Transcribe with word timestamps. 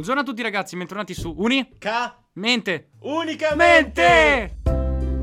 Buongiorno 0.00 0.26
a 0.26 0.32
tutti 0.32 0.42
ragazzi, 0.42 0.78
bentornati 0.78 1.12
su 1.12 1.34
Uni 1.36 1.76
Ca 1.76 2.24
Mente 2.32 2.92
unicamente 3.00 4.02
Mente 4.02 5.22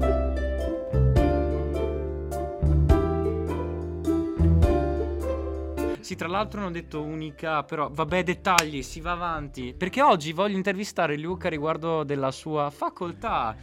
Sì, 6.00 6.16
tra 6.16 6.28
l'altro 6.28 6.60
non 6.60 6.70
ho 6.70 6.72
detto 6.72 7.02
unica, 7.02 7.64
però 7.64 7.90
vabbè, 7.92 8.24
dettagli, 8.24 8.84
si 8.84 9.02
va 9.02 9.14
avanti. 9.14 9.74
Perché 9.74 10.04
oggi 10.04 10.32
voglio 10.32 10.56
intervistare 10.56 11.18
Luca 11.18 11.50
riguardo 11.50 12.04
della 12.04 12.30
sua 12.30 12.70
facoltà. 12.70 13.58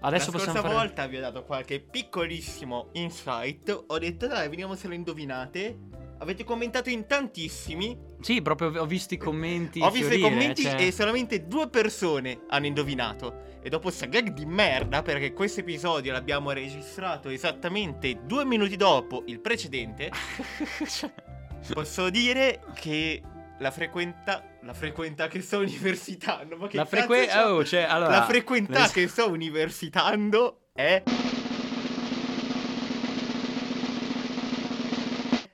Adesso 0.00 0.32
La 0.32 0.38
scorsa 0.38 0.60
fare... 0.60 0.74
volta 0.74 1.06
vi 1.06 1.16
ho 1.16 1.20
dato 1.20 1.44
qualche 1.44 1.78
piccolissimo 1.78 2.88
insight. 2.94 3.84
Ho 3.86 3.98
detto 3.98 4.26
dai, 4.26 4.48
vediamo 4.48 4.74
se 4.74 4.88
lo 4.88 4.94
indovinate. 4.94 5.99
Avete 6.22 6.44
commentato 6.44 6.90
in 6.90 7.06
tantissimi. 7.06 7.98
Sì, 8.20 8.42
proprio 8.42 8.82
ho 8.82 8.84
visto 8.84 9.14
i 9.14 9.16
commenti. 9.16 9.80
Ho 9.80 9.90
visto 9.90 10.12
i 10.12 10.18
fiorire, 10.18 10.28
commenti 10.28 10.62
cioè- 10.62 10.82
e 10.82 10.92
solamente 10.92 11.46
due 11.46 11.68
persone 11.70 12.40
hanno 12.48 12.66
indovinato. 12.66 13.58
E 13.62 13.70
dopo 13.70 13.90
sta 13.90 14.04
gag 14.04 14.28
di 14.32 14.44
merda, 14.44 15.00
perché 15.00 15.32
questo 15.32 15.60
episodio 15.60 16.12
l'abbiamo 16.12 16.50
registrato 16.50 17.30
esattamente 17.30 18.20
due 18.26 18.44
minuti 18.44 18.76
dopo 18.76 19.22
il 19.26 19.40
precedente, 19.40 20.10
posso 21.72 22.10
dire 22.10 22.60
che 22.74 23.22
la 23.58 23.70
frequenta. 23.70 24.44
La 24.62 24.74
frequenta 24.74 25.26
che 25.26 25.40
sto 25.40 25.58
universitando. 25.60 26.56
Ma 26.56 26.66
che 26.66 26.76
La 26.76 26.84
c'ho? 26.86 27.48
Oh, 27.54 27.64
cioè, 27.64 27.82
allora... 27.82 28.10
La 28.10 28.24
frequentà 28.26 28.82
le- 28.82 28.90
che 28.92 29.08
sto 29.08 29.30
universitando 29.30 30.68
è. 30.74 31.02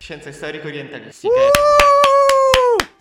Scienze 0.06 0.30
storiche 0.30 0.68
orientalistiche. 0.68 1.34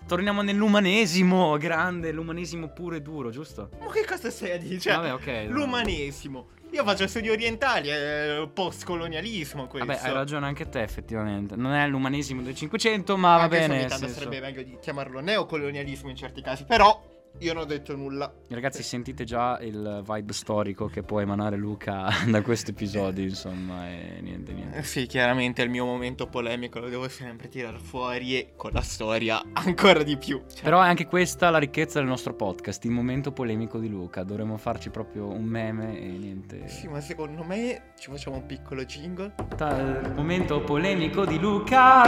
Torniamo 0.07 0.41
nell'umanesimo, 0.41 1.55
grande, 1.57 2.11
l'umanesimo 2.11 2.69
puro 2.69 2.95
e 2.95 3.01
duro, 3.03 3.29
giusto? 3.29 3.69
Ma 3.79 3.91
che 3.91 4.03
cosa 4.05 4.31
stai 4.31 4.53
a 4.53 4.57
dire? 4.57 4.79
Cioè, 4.79 4.95
Vabbè, 4.95 5.13
ok. 5.13 5.45
l'umanesimo. 5.49 6.47
Io 6.71 6.83
faccio 6.83 7.05
studi 7.05 7.29
orientali, 7.29 7.89
è 7.89 8.49
post-colonialismo 8.51 9.67
questo. 9.67 9.85
Vabbè, 9.87 9.99
hai 10.03 10.13
ragione 10.13 10.47
anche 10.47 10.67
te, 10.67 10.81
effettivamente. 10.81 11.55
Non 11.55 11.73
è 11.73 11.87
l'umanesimo 11.87 12.41
del 12.41 12.55
500, 12.55 13.17
ma 13.17 13.37
va 13.37 13.43
Anche 13.43 13.61
se 13.61 13.67
bene. 13.67 13.85
tanto 13.85 14.05
senso- 14.07 14.13
sarebbe 14.21 14.39
meglio 14.39 14.63
di 14.63 14.75
chiamarlo 14.81 15.19
neocolonialismo 15.19 16.09
in 16.09 16.15
certi 16.15 16.41
casi. 16.41 16.63
Però 16.63 16.99
io 17.39 17.53
non 17.53 17.63
ho 17.63 17.65
detto 17.65 17.95
nulla. 17.95 18.33
Ragazzi, 18.49 18.81
sentite 18.83 19.23
già 19.23 19.59
il 19.61 20.03
vibe 20.07 20.33
storico 20.33 20.87
che 20.87 21.03
può 21.03 21.19
emanare 21.19 21.57
Luca 21.57 22.07
da 22.27 22.41
questo 22.41 22.71
episodio, 22.71 23.23
insomma, 23.23 23.89
e 23.89 24.19
niente, 24.21 24.53
niente. 24.53 24.77
Eh, 24.77 24.83
Sì, 24.83 25.05
chiaramente 25.05 25.61
il 25.61 25.69
mio 25.69 25.85
momento 25.85 26.27
polemico 26.27 26.79
lo 26.79 26.89
devo 26.89 27.07
sempre 27.09 27.49
tirare 27.49 27.77
fuori 27.79 28.37
e 28.37 28.53
con 28.55 28.71
la 28.73 28.81
storia 28.81 29.41
ancora 29.53 30.03
di 30.03 30.17
più. 30.17 30.41
Cioè, 30.51 30.63
Però 30.63 30.81
è 30.81 30.87
anche 30.87 31.05
questa 31.07 31.49
la 31.49 31.57
ricchezza 31.57 31.99
del 31.99 32.07
nostro 32.07 32.33
podcast, 32.33 32.83
il 32.85 32.91
momento 32.91 33.31
polemico 33.31 33.79
di 33.79 33.89
Luca. 33.89 34.23
Dovremmo 34.23 34.57
farci 34.57 34.89
proprio 34.89 35.27
un 35.27 35.43
meme 35.43 35.99
e 35.99 36.05
niente. 36.05 36.67
Sì, 36.67 36.87
ma 36.87 37.01
secondo 37.01 37.43
me 37.43 37.93
ci 37.99 38.09
facciamo 38.09 38.37
un 38.37 38.45
piccolo 38.45 38.85
jingle. 38.85 39.33
Ta- 39.55 40.13
momento 40.15 40.61
polemico 40.61 41.25
di 41.25 41.37
Luca. 41.39 42.03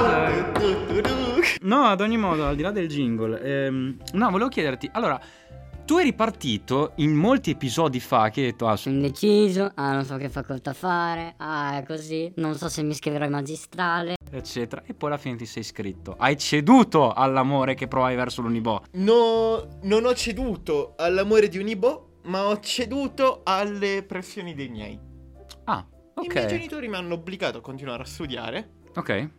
No, 1.62 1.84
ad 1.86 2.02
ogni 2.02 2.18
modo, 2.18 2.46
al 2.46 2.56
di 2.56 2.62
là 2.62 2.72
del 2.72 2.88
jingle, 2.88 3.42
ehm, 3.42 3.98
no, 4.14 4.30
volevo 4.30 4.50
chiederti, 4.50 4.90
allora, 4.94 5.17
tu 5.86 5.98
eri 5.98 6.14
partito 6.14 6.92
in 6.98 7.14
molti 7.14 7.52
episodi 7.52 8.00
fa 8.02 8.30
che 8.30 8.42
hai 8.42 8.46
detto, 8.48 8.68
ah, 8.68 8.76
Sono 8.76 8.96
indeciso, 8.96 9.72
ah 9.76 9.94
non 9.94 10.04
so 10.04 10.18
che 10.18 10.28
facoltà 10.30 10.74
fare, 10.74 11.36
ah 11.38 11.78
è 11.78 11.84
così, 11.86 12.32
non 12.36 12.56
so 12.56 12.68
se 12.68 12.84
mi 12.84 12.92
iscriverò 12.92 13.24
in 13.26 13.32
magistrale. 13.32 14.16
eccetera, 14.30 14.84
e 14.86 14.94
poi 14.94 15.10
alla 15.10 15.18
fine 15.18 15.38
ti 15.38 15.46
sei 15.46 15.62
iscritto. 15.62 16.16
Hai 16.18 16.38
ceduto 16.38 17.14
all'amore 17.14 17.74
che 17.76 17.88
provavi 17.88 18.16
verso 18.16 18.42
l'Unibo. 18.42 18.84
No, 18.96 19.80
non 19.84 20.06
ho 20.06 20.14
ceduto 20.14 20.94
all'amore 20.98 21.48
di 21.48 21.58
Unibo, 21.58 22.20
ma 22.24 22.48
ho 22.48 22.60
ceduto 22.60 23.42
alle 23.46 24.04
pressioni 24.06 24.54
dei 24.54 24.68
miei. 24.68 25.00
Ah, 25.64 25.86
I 26.22 26.28
miei 26.28 26.44
ok. 26.44 26.50
genitori 26.50 26.90
mi 26.90 26.96
hanno 26.96 27.14
obbligato 27.14 27.60
a 27.60 27.62
continuare 27.62 28.04
a 28.04 28.06
studiare 28.06 28.72
Ok. 28.96 29.30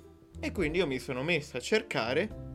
e 0.41 0.53
quindi 0.53 0.78
io 0.78 0.86
mi 0.86 0.98
sono 0.98 1.22
messo 1.22 1.58
a 1.58 1.60
cercare. 1.60 2.47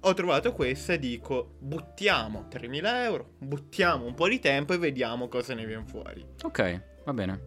Ho 0.00 0.14
trovato 0.14 0.52
questa 0.52 0.92
e 0.92 0.98
dico, 0.98 1.54
buttiamo 1.58 2.46
3.000 2.50 2.80
euro, 3.02 3.30
buttiamo 3.38 4.04
un 4.04 4.14
po' 4.14 4.28
di 4.28 4.38
tempo 4.38 4.72
e 4.72 4.78
vediamo 4.78 5.28
cosa 5.28 5.54
ne 5.54 5.66
viene 5.66 5.84
fuori. 5.86 6.24
Ok, 6.44 6.82
va 7.04 7.12
bene. 7.12 7.40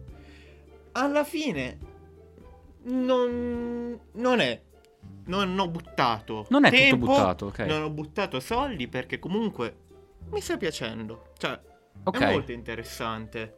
Alla 0.92 1.24
fine 1.24 1.78
non, 2.84 3.98
non 4.12 4.40
è. 4.40 4.60
Non 5.26 5.58
ho 5.58 5.68
buttato. 5.68 6.46
Non 6.50 6.64
è 6.64 6.70
tempo, 6.70 7.06
tutto 7.06 7.12
buttato, 7.12 7.46
ok. 7.46 7.58
Non 7.60 7.82
ho 7.82 7.90
buttato 7.90 8.40
soldi 8.40 8.88
perché 8.88 9.18
comunque 9.18 9.76
mi 10.30 10.40
sta 10.40 10.56
piacendo. 10.56 11.32
Cioè, 11.38 11.58
Ok. 12.02 12.18
è 12.20 12.32
molto 12.32 12.52
interessante. 12.52 13.56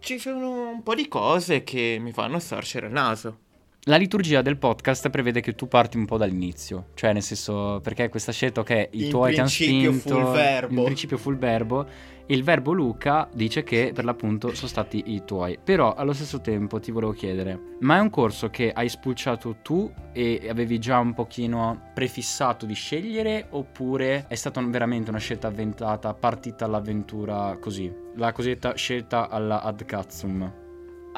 Ci 0.00 0.18
sono 0.18 0.68
un 0.70 0.82
po' 0.82 0.94
di 0.94 1.08
cose 1.08 1.62
che 1.64 1.98
mi 2.00 2.12
fanno 2.12 2.38
starcere 2.38 2.86
il 2.86 2.92
naso. 2.92 3.40
La 3.88 3.96
liturgia 3.96 4.42
del 4.42 4.58
podcast 4.58 5.08
prevede 5.08 5.40
che 5.40 5.54
tu 5.54 5.66
parti 5.66 5.96
un 5.96 6.04
po' 6.04 6.18
dall'inizio, 6.18 6.88
cioè 6.92 7.14
nel 7.14 7.22
senso 7.22 7.80
perché 7.82 8.10
questa 8.10 8.32
scelta 8.32 8.62
che 8.62 8.90
i 8.92 9.04
In 9.04 9.08
tuoi 9.08 9.32
ti 9.32 9.40
hanno 9.40 9.48
principio 9.48 9.92
spinto, 9.92 10.34
in 10.68 10.84
principio 10.84 11.16
full 11.16 11.38
verbo, 11.38 11.86
il 12.26 12.44
verbo 12.44 12.72
Luca 12.72 13.26
dice 13.32 13.62
che 13.62 13.92
per 13.94 14.04
l'appunto 14.04 14.52
sono 14.52 14.68
stati 14.68 15.04
i 15.06 15.22
tuoi, 15.24 15.58
però 15.64 15.94
allo 15.94 16.12
stesso 16.12 16.42
tempo 16.42 16.78
ti 16.80 16.90
volevo 16.90 17.12
chiedere, 17.12 17.58
ma 17.80 17.96
è 17.96 18.00
un 18.00 18.10
corso 18.10 18.50
che 18.50 18.72
hai 18.72 18.90
spulciato 18.90 19.56
tu 19.62 19.90
e 20.12 20.48
avevi 20.50 20.78
già 20.78 20.98
un 20.98 21.14
pochino 21.14 21.90
prefissato 21.94 22.66
di 22.66 22.74
scegliere 22.74 23.46
oppure 23.48 24.26
è 24.28 24.34
stata 24.34 24.60
un- 24.60 24.70
veramente 24.70 25.08
una 25.08 25.18
scelta 25.18 25.46
avventata, 25.46 26.12
partita 26.12 26.66
all'avventura 26.66 27.56
così, 27.58 27.90
la 28.16 28.32
cosiddetta 28.32 28.74
scelta 28.74 29.30
alla 29.30 29.62
ad 29.62 29.82
cazzum? 29.86 30.66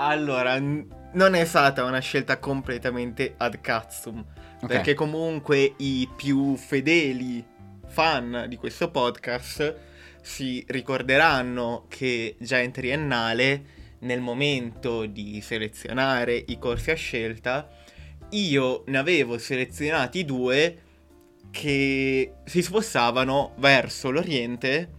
Allora, 0.03 0.59
non 0.59 1.34
è 1.34 1.44
stata 1.44 1.84
una 1.84 1.99
scelta 1.99 2.38
completamente 2.38 3.34
ad 3.37 3.61
cazzum. 3.61 4.25
Ok. 4.62 4.66
Perché 4.66 4.94
comunque 4.94 5.75
i 5.77 6.09
più 6.16 6.56
fedeli 6.56 7.44
fan 7.87 8.47
di 8.49 8.56
questo 8.56 8.91
podcast 8.91 9.77
si 10.22 10.65
ricorderanno 10.69 11.84
che 11.88 12.37
già 12.38 12.59
in 12.59 12.72
triennale, 12.72 13.78
nel 14.00 14.21
momento 14.21 15.05
di 15.05 15.43
selezionare 15.43 16.43
i 16.47 16.59
corsi 16.59 16.91
a 16.91 16.94
scelta, 16.94 17.69
io 18.31 18.84
ne 18.87 18.97
avevo 18.97 19.37
selezionati 19.37 20.25
due 20.25 20.82
che 21.50 22.32
si 22.47 22.62
spostavano 22.62 23.53
verso 23.59 24.11
l'Oriente 24.11 24.93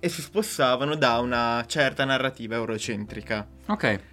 e 0.00 0.08
si 0.08 0.22
spostavano 0.22 0.94
da 0.94 1.18
una 1.18 1.62
certa 1.66 2.06
narrativa 2.06 2.54
eurocentrica. 2.54 3.46
Ok. 3.66 4.07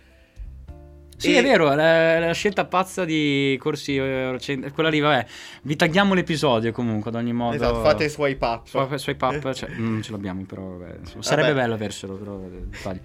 Sì, 1.17 1.33
E- 1.33 1.39
è 1.39 1.41
vero, 1.43 1.73
la, 1.73 2.19
la 2.19 2.33
scelta 2.33 2.65
pazza 2.65 3.05
di 3.05 3.55
corsi 3.59 3.95
eurocent- 3.95 4.71
quella 4.73 4.89
lì, 4.89 4.99
vabbè, 4.99 5.25
vi 5.63 5.75
tagliamo 5.77 6.13
l'episodio 6.13 6.71
comunque 6.73 7.09
ad 7.09 7.15
ogni 7.15 7.31
modo. 7.31 7.55
Esatto, 7.55 7.81
fate 7.81 8.09
swipe 8.09 8.45
up. 8.45 8.67
Swipe, 8.67 8.97
swipe 8.97 9.25
up, 9.25 9.53
cioè, 9.53 9.69
non 9.77 10.01
ce 10.01 10.11
l'abbiamo 10.11 10.43
però, 10.43 10.61
vabbè, 10.77 10.97
insomma, 10.99 11.23
sarebbe 11.23 11.47
Vabbè. 11.49 11.61
bello 11.61 11.73
averselo, 11.75 12.13
però 12.15 12.41
eh, 12.43 12.49
dettagli. 12.67 12.99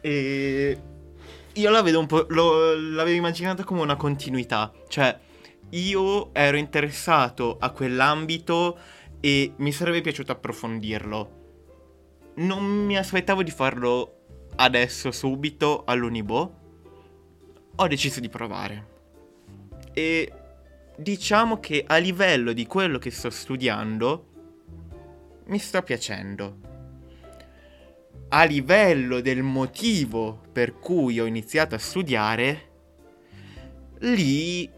E 0.00 0.78
io 1.52 1.70
la 1.70 1.82
vedo 1.82 1.98
un 2.00 2.06
po'. 2.06 2.26
lo- 2.30 2.74
l'avevo 2.74 3.16
immaginata 3.16 3.62
come 3.64 3.80
una 3.80 3.96
continuità. 3.96 4.72
Cioè, 4.88 5.16
io 5.70 6.34
ero 6.34 6.56
interessato 6.56 7.58
a 7.60 7.70
quell'ambito 7.70 8.76
e 9.20 9.52
mi 9.56 9.70
sarebbe 9.70 10.00
piaciuto 10.00 10.32
approfondirlo. 10.32 11.38
Non 12.36 12.64
mi 12.64 12.96
aspettavo 12.96 13.42
di 13.42 13.50
farlo 13.50 14.16
adesso, 14.56 15.10
subito, 15.12 15.84
all'Unibo. 15.86 16.54
Ho 17.80 17.86
deciso 17.88 18.20
di 18.20 18.28
provare. 18.28 18.86
E 19.94 20.32
diciamo 20.96 21.60
che 21.60 21.82
a 21.86 21.96
livello 21.96 22.52
di 22.52 22.66
quello 22.66 22.98
che 22.98 23.10
sto 23.10 23.30
studiando, 23.30 24.26
mi 25.46 25.58
sta 25.58 25.82
piacendo 25.82 26.58
a 28.28 28.44
livello 28.44 29.20
del 29.20 29.42
motivo 29.42 30.42
per 30.52 30.78
cui 30.78 31.18
ho 31.18 31.24
iniziato 31.24 31.74
a 31.74 31.78
studiare, 31.78 32.68
lì 34.00 34.70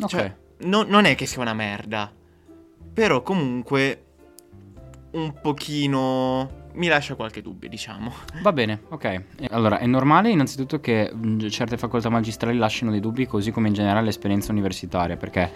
Ok. 0.00 0.08
cioè, 0.08 0.36
no- 0.60 0.82
non 0.84 1.04
è 1.04 1.14
che 1.14 1.26
sia 1.26 1.42
una 1.42 1.52
merda, 1.54 2.10
però 2.92 3.22
comunque 3.22 4.06
un 5.12 5.32
pochino 5.40 6.66
mi 6.74 6.86
lascia 6.86 7.14
qualche 7.14 7.42
dubbio, 7.42 7.68
diciamo. 7.68 8.12
Va 8.42 8.52
bene, 8.52 8.82
ok. 8.88 9.22
Allora, 9.50 9.78
è 9.78 9.86
normale 9.86 10.30
innanzitutto 10.30 10.80
che 10.80 11.12
mh, 11.12 11.48
certe 11.48 11.76
facoltà 11.76 12.08
magistrali 12.08 12.56
lasciano 12.56 12.90
dei 12.90 13.00
dubbi, 13.00 13.26
così 13.26 13.50
come 13.50 13.68
in 13.68 13.74
generale 13.74 14.06
l'esperienza 14.06 14.52
universitaria, 14.52 15.16
perché 15.16 15.50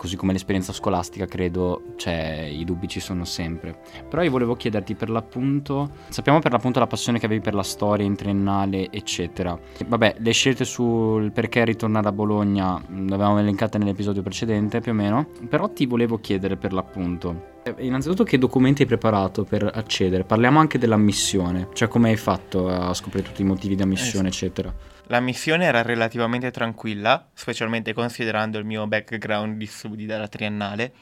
così 0.00 0.16
come 0.16 0.32
l'esperienza 0.32 0.72
scolastica, 0.72 1.26
credo, 1.26 1.92
cioè, 1.96 2.48
i 2.50 2.64
dubbi 2.64 2.88
ci 2.88 3.00
sono 3.00 3.26
sempre. 3.26 3.78
Però 4.08 4.22
io 4.22 4.30
volevo 4.30 4.56
chiederti 4.56 4.94
per 4.94 5.10
l'appunto, 5.10 5.90
sappiamo 6.08 6.38
per 6.38 6.52
l'appunto 6.52 6.78
la 6.78 6.86
passione 6.86 7.18
che 7.18 7.26
avevi 7.26 7.42
per 7.42 7.52
la 7.52 7.62
storia 7.62 8.06
in 8.06 8.16
triennale, 8.16 8.90
eccetera. 8.90 9.58
Vabbè, 9.86 10.14
le 10.16 10.32
scelte 10.32 10.64
sul 10.64 11.32
perché 11.32 11.66
ritornare 11.66 12.08
a 12.08 12.12
Bologna 12.12 12.78
mh, 12.78 13.08
le 13.08 13.14
avevamo 13.14 13.40
elencate 13.40 13.76
nell'episodio 13.76 14.22
precedente, 14.22 14.80
più 14.80 14.92
o 14.92 14.94
meno, 14.94 15.26
però 15.46 15.68
ti 15.68 15.84
volevo 15.84 16.18
chiedere 16.18 16.56
per 16.56 16.72
l'appunto 16.72 17.58
Eh, 17.62 17.74
Innanzitutto 17.80 18.24
che 18.24 18.38
documenti 18.38 18.80
hai 18.80 18.88
preparato 18.88 19.44
per 19.44 19.70
accedere? 19.70 20.24
Parliamo 20.24 20.60
anche 20.60 20.78
dell'ammissione, 20.78 21.68
cioè 21.74 21.88
come 21.88 22.08
hai 22.08 22.16
fatto 22.16 22.68
a 22.68 22.94
scoprire 22.94 23.26
tutti 23.26 23.42
i 23.42 23.44
motivi 23.44 23.74
di 23.76 23.82
ammissione, 23.82 24.28
Eh 24.28 24.30
eccetera. 24.30 24.72
La 25.10 25.18
missione 25.18 25.64
era 25.64 25.82
relativamente 25.82 26.52
tranquilla, 26.52 27.28
specialmente 27.34 27.92
considerando 27.92 28.58
il 28.58 28.64
mio 28.64 28.86
background 28.86 29.56
di 29.56 29.66
studi 29.66 30.06
dalla 30.06 30.28
triennale. 30.28 30.92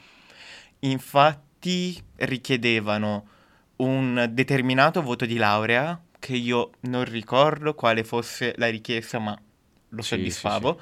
Infatti 0.79 1.95
richiedevano 2.15 3.27
un 3.77 4.27
determinato 4.31 5.03
voto 5.03 5.27
di 5.27 5.37
laurea, 5.37 6.01
che 6.17 6.33
io 6.35 6.71
non 6.81 7.03
ricordo 7.05 7.75
quale 7.75 8.03
fosse 8.03 8.55
la 8.57 8.67
richiesta, 8.67 9.19
ma 9.19 9.39
lo 9.89 10.01
Sì, 10.01 10.07
sì, 10.07 10.15
soddisfavo. 10.15 10.81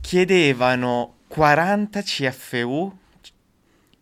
Chiedevano 0.00 1.16
40 1.26 2.02
CFU 2.02 2.98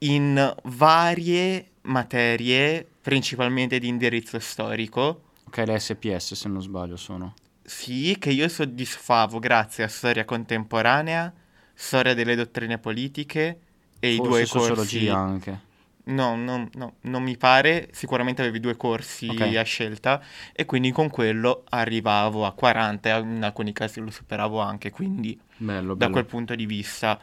in 0.00 0.54
varie 0.64 1.70
materie, 1.82 2.86
principalmente 3.00 3.78
di 3.78 3.88
indirizzo 3.88 4.38
storico. 4.38 5.22
Ok, 5.46 5.56
le 5.64 5.78
SPS 5.78 6.34
se 6.34 6.48
non 6.50 6.60
sbaglio 6.60 6.96
sono. 6.96 7.34
Sì, 7.68 8.16
che 8.18 8.30
io 8.30 8.48
soddisfavo 8.48 9.38
grazie 9.38 9.84
a 9.84 9.88
storia 9.88 10.24
contemporanea, 10.24 11.32
storia 11.74 12.14
delle 12.14 12.34
dottrine 12.34 12.78
politiche 12.78 13.60
e 13.98 14.08
i 14.14 14.16
Forse 14.16 14.22
due 14.22 14.46
corsi. 14.46 15.06
sociologia 15.06 15.18
anche. 15.18 15.60
No, 16.04 16.34
no, 16.36 16.68
no, 16.74 16.94
non 17.02 17.22
mi 17.22 17.36
pare. 17.36 17.88
Sicuramente 17.92 18.40
avevi 18.40 18.60
due 18.60 18.76
corsi 18.76 19.26
Ok. 19.30 19.40
a 19.58 19.62
scelta 19.62 20.22
e 20.52 20.64
quindi 20.64 20.90
con 20.92 21.10
quello 21.10 21.64
arrivavo 21.68 22.46
a 22.46 22.52
40 22.52 23.14
e 23.14 23.20
in 23.20 23.42
alcuni 23.44 23.72
casi 23.72 24.00
lo 24.00 24.10
superavo 24.10 24.60
anche, 24.60 24.90
quindi 24.90 25.38
Bello, 25.58 25.94
da 25.94 26.06
bello. 26.06 26.12
quel 26.12 26.24
punto 26.26 26.54
di 26.54 26.64
vista 26.66 27.20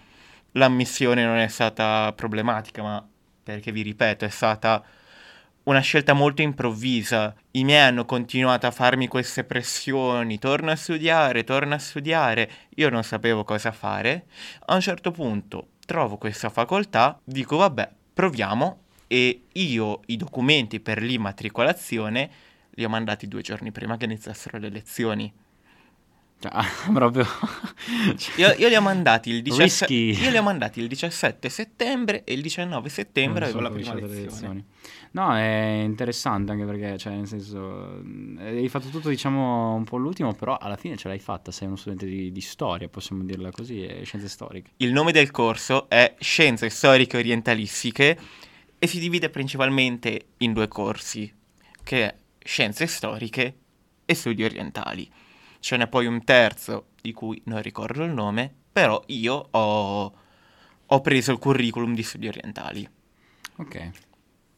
l'ammissione 0.54 1.26
non 1.26 1.38
è 1.38 1.48
stata 1.48 2.14
problematica, 2.14 2.84
ma 2.84 3.08
perché 3.44 3.72
vi 3.72 3.82
ripeto, 3.82 4.26
è 4.26 4.30
stata 4.30 4.84
una 5.66 5.80
scelta 5.80 6.14
molto 6.14 6.42
improvvisa. 6.42 7.36
I 7.52 7.64
miei 7.64 7.88
hanno 7.88 8.06
continuato 8.06 8.68
a 8.68 8.72
farmi 8.72 9.08
queste 9.08 9.44
pressioni, 9.44 10.40
torna 10.40 10.74
a 10.74 10.76
studiare, 10.76 11.44
torna 11.44 11.76
a 11.76 11.80
studiare. 11.80 12.50
Io 12.76 12.90
non 12.90 13.04
sapevo 13.04 13.44
cosa 13.44 13.72
fare. 13.72 14.26
A 14.66 14.76
un 14.76 14.82
certo 14.82 15.12
punto 15.12 15.70
trovo 15.86 16.18
questa 16.18 16.50
facoltà, 16.50 17.20
dico 17.24 17.58
vabbè, 17.58 17.90
proviamo 18.14 18.80
e 19.08 19.44
io 19.52 20.00
i 20.08 20.18
documenti 20.18 20.80
per 20.80 21.02
l'immatricolazione 21.02 22.30
li 22.72 22.84
ho 22.84 22.90
mandati 22.90 23.28
due 23.28 23.42
giorni 23.42 23.72
prima 23.72 23.98
che 23.98 24.06
iniziassero 24.06 24.58
le 24.58 24.70
lezioni. 24.70 25.32
Cioè, 26.40 26.52
proprio... 26.92 27.26
Io, 28.38 28.54
io 28.58 28.68
li 28.68 28.76
ho 28.76 28.82
mandati 28.82 29.30
il 29.30 29.42
17 29.42 29.86
Risky. 29.86 30.24
io 30.24 30.30
li 30.30 30.38
ho 30.38 30.44
mandati 30.44 30.80
il 30.80 30.88
17 30.88 31.50
settembre 31.50 32.24
e 32.24 32.34
il 32.34 32.42
19 32.42 32.90
settembre 32.90 33.46
avevo 33.46 33.62
la 33.62 33.72
prima 33.72 33.94
lezione. 33.94 34.22
lezioni. 34.22 34.66
No, 35.12 35.34
è 35.34 35.82
interessante 35.84 36.52
anche 36.52 36.66
perché, 36.66 36.98
cioè, 36.98 37.14
nel 37.14 37.26
senso, 37.26 37.60
mh, 38.04 38.38
hai 38.42 38.68
fatto 38.68 38.90
tutto, 38.90 39.08
diciamo, 39.08 39.74
un 39.74 39.86
po' 39.86 39.96
l'ultimo, 39.96 40.34
però 40.34 40.58
alla 40.58 40.76
fine 40.76 40.98
ce 40.98 41.08
l'hai 41.08 41.20
fatta. 41.20 41.52
Sei 41.52 41.68
uno 41.68 41.78
studente 41.78 42.06
di, 42.06 42.34
di 42.34 42.42
storia, 42.42 42.90
possiamo 42.90 43.24
dirla 43.24 43.50
così, 43.52 43.86
e 43.86 44.04
scienze 44.04 44.28
storiche. 44.28 44.72
Il 44.78 44.92
nome 44.92 45.14
del 45.14 45.32
corso 45.32 45.88
è 45.88 46.16
Scienze 46.20 46.70
storiche 46.70 47.16
orientalistiche 47.18 48.18
e 48.78 48.88
si 48.88 49.00
divide 49.00 49.30
principalmente 49.30 50.26
in 50.40 50.52
due 50.52 50.68
corsi, 50.68 51.34
che 51.82 52.04
è 52.04 52.16
Scienze 52.44 52.86
storiche 52.86 53.56
e 54.04 54.14
Studi 54.14 54.44
orientali. 54.44 55.10
Ce 55.66 55.76
n'è 55.76 55.88
poi 55.88 56.06
un 56.06 56.24
terzo 56.24 56.90
di 57.02 57.12
cui 57.12 57.42
non 57.46 57.60
ricordo 57.60 58.04
il 58.04 58.12
nome, 58.12 58.54
però 58.72 59.02
io 59.08 59.48
ho, 59.50 60.14
ho 60.86 61.02
preso 61.02 61.32
il 61.32 61.40
curriculum 61.40 61.96
di 61.96 62.04
Studi 62.04 62.28
orientali. 62.28 62.88
Ok. 63.56 63.92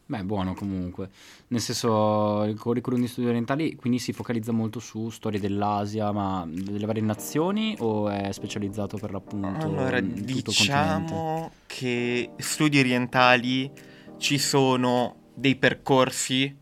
Beh, 0.05 0.25
buono 0.25 0.53
comunque. 0.53 1.09
Nel 1.47 1.61
senso, 1.61 2.43
il 2.43 2.59
curriculum 2.59 2.99
di 2.99 3.07
studi 3.07 3.27
orientali 3.27 3.75
quindi 3.77 3.99
si 3.99 4.11
focalizza 4.11 4.51
molto 4.51 4.81
su 4.81 5.09
storie 5.09 5.39
dell'Asia, 5.39 6.11
ma 6.11 6.45
delle 6.45 6.85
varie 6.85 7.01
nazioni 7.01 7.73
o 7.79 8.09
è 8.09 8.29
specializzato 8.33 8.97
per 8.97 9.11
l'appunto 9.11 9.65
Allora, 9.65 10.01
diciamo 10.01 11.51
che 11.67 12.31
studi 12.35 12.79
orientali 12.79 13.71
ci 14.17 14.37
sono 14.37 15.31
dei 15.33 15.55
percorsi 15.55 16.53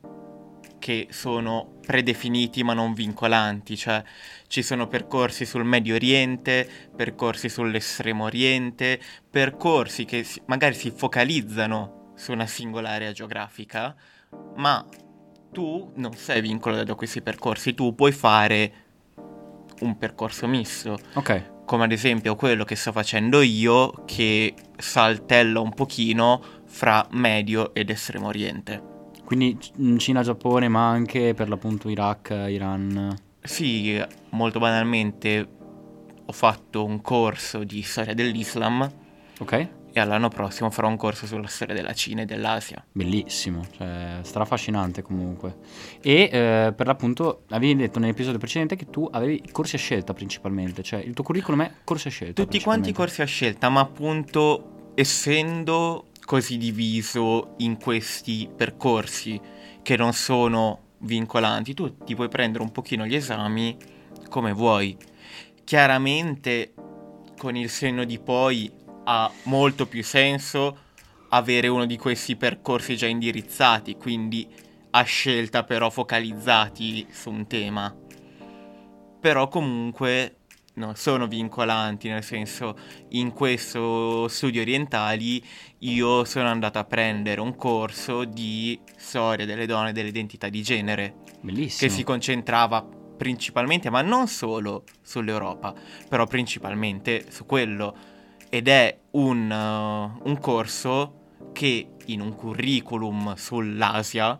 che 0.78 1.08
sono 1.10 1.75
predefiniti 1.86 2.64
ma 2.64 2.74
non 2.74 2.94
vincolanti, 2.94 3.78
cioè 3.78 4.04
ci 4.48 4.62
sono 4.62 4.88
percorsi 4.88 5.46
sul 5.46 5.64
Medio 5.64 5.96
Oriente, 5.96 6.68
percorsi 6.96 7.50
sull'Estremo 7.50 8.26
Oriente, 8.26 9.00
percorsi 9.30 10.06
che 10.06 10.24
si- 10.24 10.42
magari 10.48 10.74
si 10.76 10.92
focalizzano 10.92 12.12
su 12.16 12.32
una 12.32 12.46
singola 12.46 12.90
area 12.90 13.12
geografica, 13.12 13.96
ma 14.56 14.86
tu 15.52 15.92
non 15.96 16.14
sei 16.14 16.42
vincolato 16.42 16.84
da 16.84 16.96
questi 16.96 17.22
percorsi, 17.22 17.74
tu 17.74 17.96
puoi 17.96 18.12
fare 18.12 18.74
un 19.82 19.98
percorso 19.98 20.48
misto 20.48 20.98
Ok, 21.14 21.66
come 21.66 21.84
ad 21.84 21.92
esempio 21.92 22.36
quello 22.36 22.64
che 22.64 22.76
sto 22.76 22.92
facendo 22.92 23.42
io 23.42 24.04
che 24.06 24.54
saltella 24.78 25.60
un 25.60 25.74
pochino 25.74 26.42
fra 26.66 27.06
Medio 27.12 27.74
ed 27.74 27.90
Estremo 27.90 28.28
Oriente. 28.28 28.95
Quindi 29.26 29.58
Cina, 29.98 30.22
Giappone, 30.22 30.68
ma 30.70 30.88
anche 30.88 31.34
per 31.34 31.50
l'appunto 31.50 31.90
Iraq, 31.90 32.30
Iran. 32.48 33.16
Sì, 33.42 34.02
molto 34.30 34.60
banalmente 34.60 35.48
ho 36.28 36.32
fatto 36.32 36.84
un 36.86 37.02
corso 37.02 37.64
di 37.64 37.82
storia 37.84 38.16
dell'Islam 38.16 38.92
Ok? 39.40 39.70
e 39.98 40.00
all'anno 40.02 40.28
prossimo 40.28 40.70
farò 40.70 40.90
un 40.90 40.98
corso 40.98 41.26
sulla 41.26 41.48
storia 41.48 41.74
della 41.74 41.94
Cina 41.94 42.24
e 42.24 42.26
dell'Asia. 42.26 42.84
Bellissimo, 42.92 43.66
cioè 43.78 44.20
strafascinante 44.24 45.02
comunque. 45.02 45.56
E 46.02 46.30
eh, 46.32 46.74
per 46.76 46.88
l'appunto 46.88 47.44
avevi 47.50 47.76
detto 47.78 48.00
nell'episodio 48.00 48.38
precedente 48.38 48.76
che 48.76 48.90
tu 48.90 49.08
avevi 49.10 49.42
corsi 49.54 49.76
a 49.76 49.78
scelta 49.78 50.14
principalmente, 50.14 50.84
cioè 50.84 51.00
il 51.00 51.14
tuo 51.14 51.24
curriculum 51.24 51.64
è 51.64 51.72
corsi 51.86 52.10
a 52.10 52.12
scelta. 52.12 52.44
Tutti 52.44 52.60
quanti 52.60 52.92
corsi 52.92 53.22
a 53.22 53.26
scelta, 53.26 53.70
ma 53.70 53.80
appunto 53.80 54.92
essendo 54.96 56.05
così 56.26 56.58
diviso 56.58 57.54
in 57.58 57.78
questi 57.78 58.50
percorsi 58.54 59.40
che 59.82 59.96
non 59.96 60.14
sono 60.14 60.82
vincolanti, 61.00 61.74
tu 61.74 61.98
ti 62.00 62.16
puoi 62.16 62.28
prendere 62.28 62.64
un 62.64 62.72
pochino 62.72 63.06
gli 63.06 63.16
esami 63.16 63.78
come 64.28 64.52
vuoi. 64.52 64.98
Chiaramente 65.64 66.74
con 67.38 67.56
il 67.56 67.70
senno 67.70 68.04
di 68.04 68.20
poi 68.20 68.72
ha 69.06 69.32
molto 69.44 69.86
più 69.86 70.04
senso 70.04 70.80
avere 71.30 71.68
uno 71.68 71.86
di 71.86 71.98
questi 71.98 72.36
percorsi 72.36 72.98
già 72.98 73.08
indirizzati, 73.08 73.96
quindi 73.96 74.48
a 74.92 75.04
scelta 75.04 75.64
però 75.64 75.90
focalizzati 75.90 77.08
su 77.12 77.30
un 77.30 77.46
tema. 77.46 77.96
Però 79.20 79.48
comunque 79.48 80.38
non 80.76 80.96
sono 80.96 81.28
vincolanti, 81.28 82.10
nel 82.10 82.24
senso 82.24 82.78
in 83.10 83.32
questo 83.32 84.28
studi 84.28 84.60
orientali 84.60 85.44
io 85.80 86.24
sono 86.24 86.48
andato 86.48 86.80
a 86.80 86.84
prendere 86.84 87.42
un 87.42 87.56
corso 87.56 88.24
di 88.26 88.80
storia 88.96 89.46
delle 89.46 89.66
donne 89.66 89.90
e 89.90 89.94
dell'identità 89.94 90.50
di 90.50 90.62
genere 90.64 91.16
Bellissimo. 91.42 91.90
che 91.90 91.96
si 91.96 92.04
concentrava 92.04 92.86
principalmente, 93.16 93.90
ma 93.90 94.02
non 94.02 94.28
solo 94.28 94.84
sull'Europa, 95.02 95.74
però 96.10 96.26
principalmente 96.26 97.26
su 97.30 97.46
quello. 97.46 97.96
Ed 98.50 98.68
è 98.68 99.00
un, 99.12 99.50
uh, 99.50 100.28
un 100.28 100.40
corso 100.40 101.24
che 101.52 101.88
in 102.08 102.22
un 102.22 102.36
curriculum 102.36 103.36
sull'Asia 103.36 104.38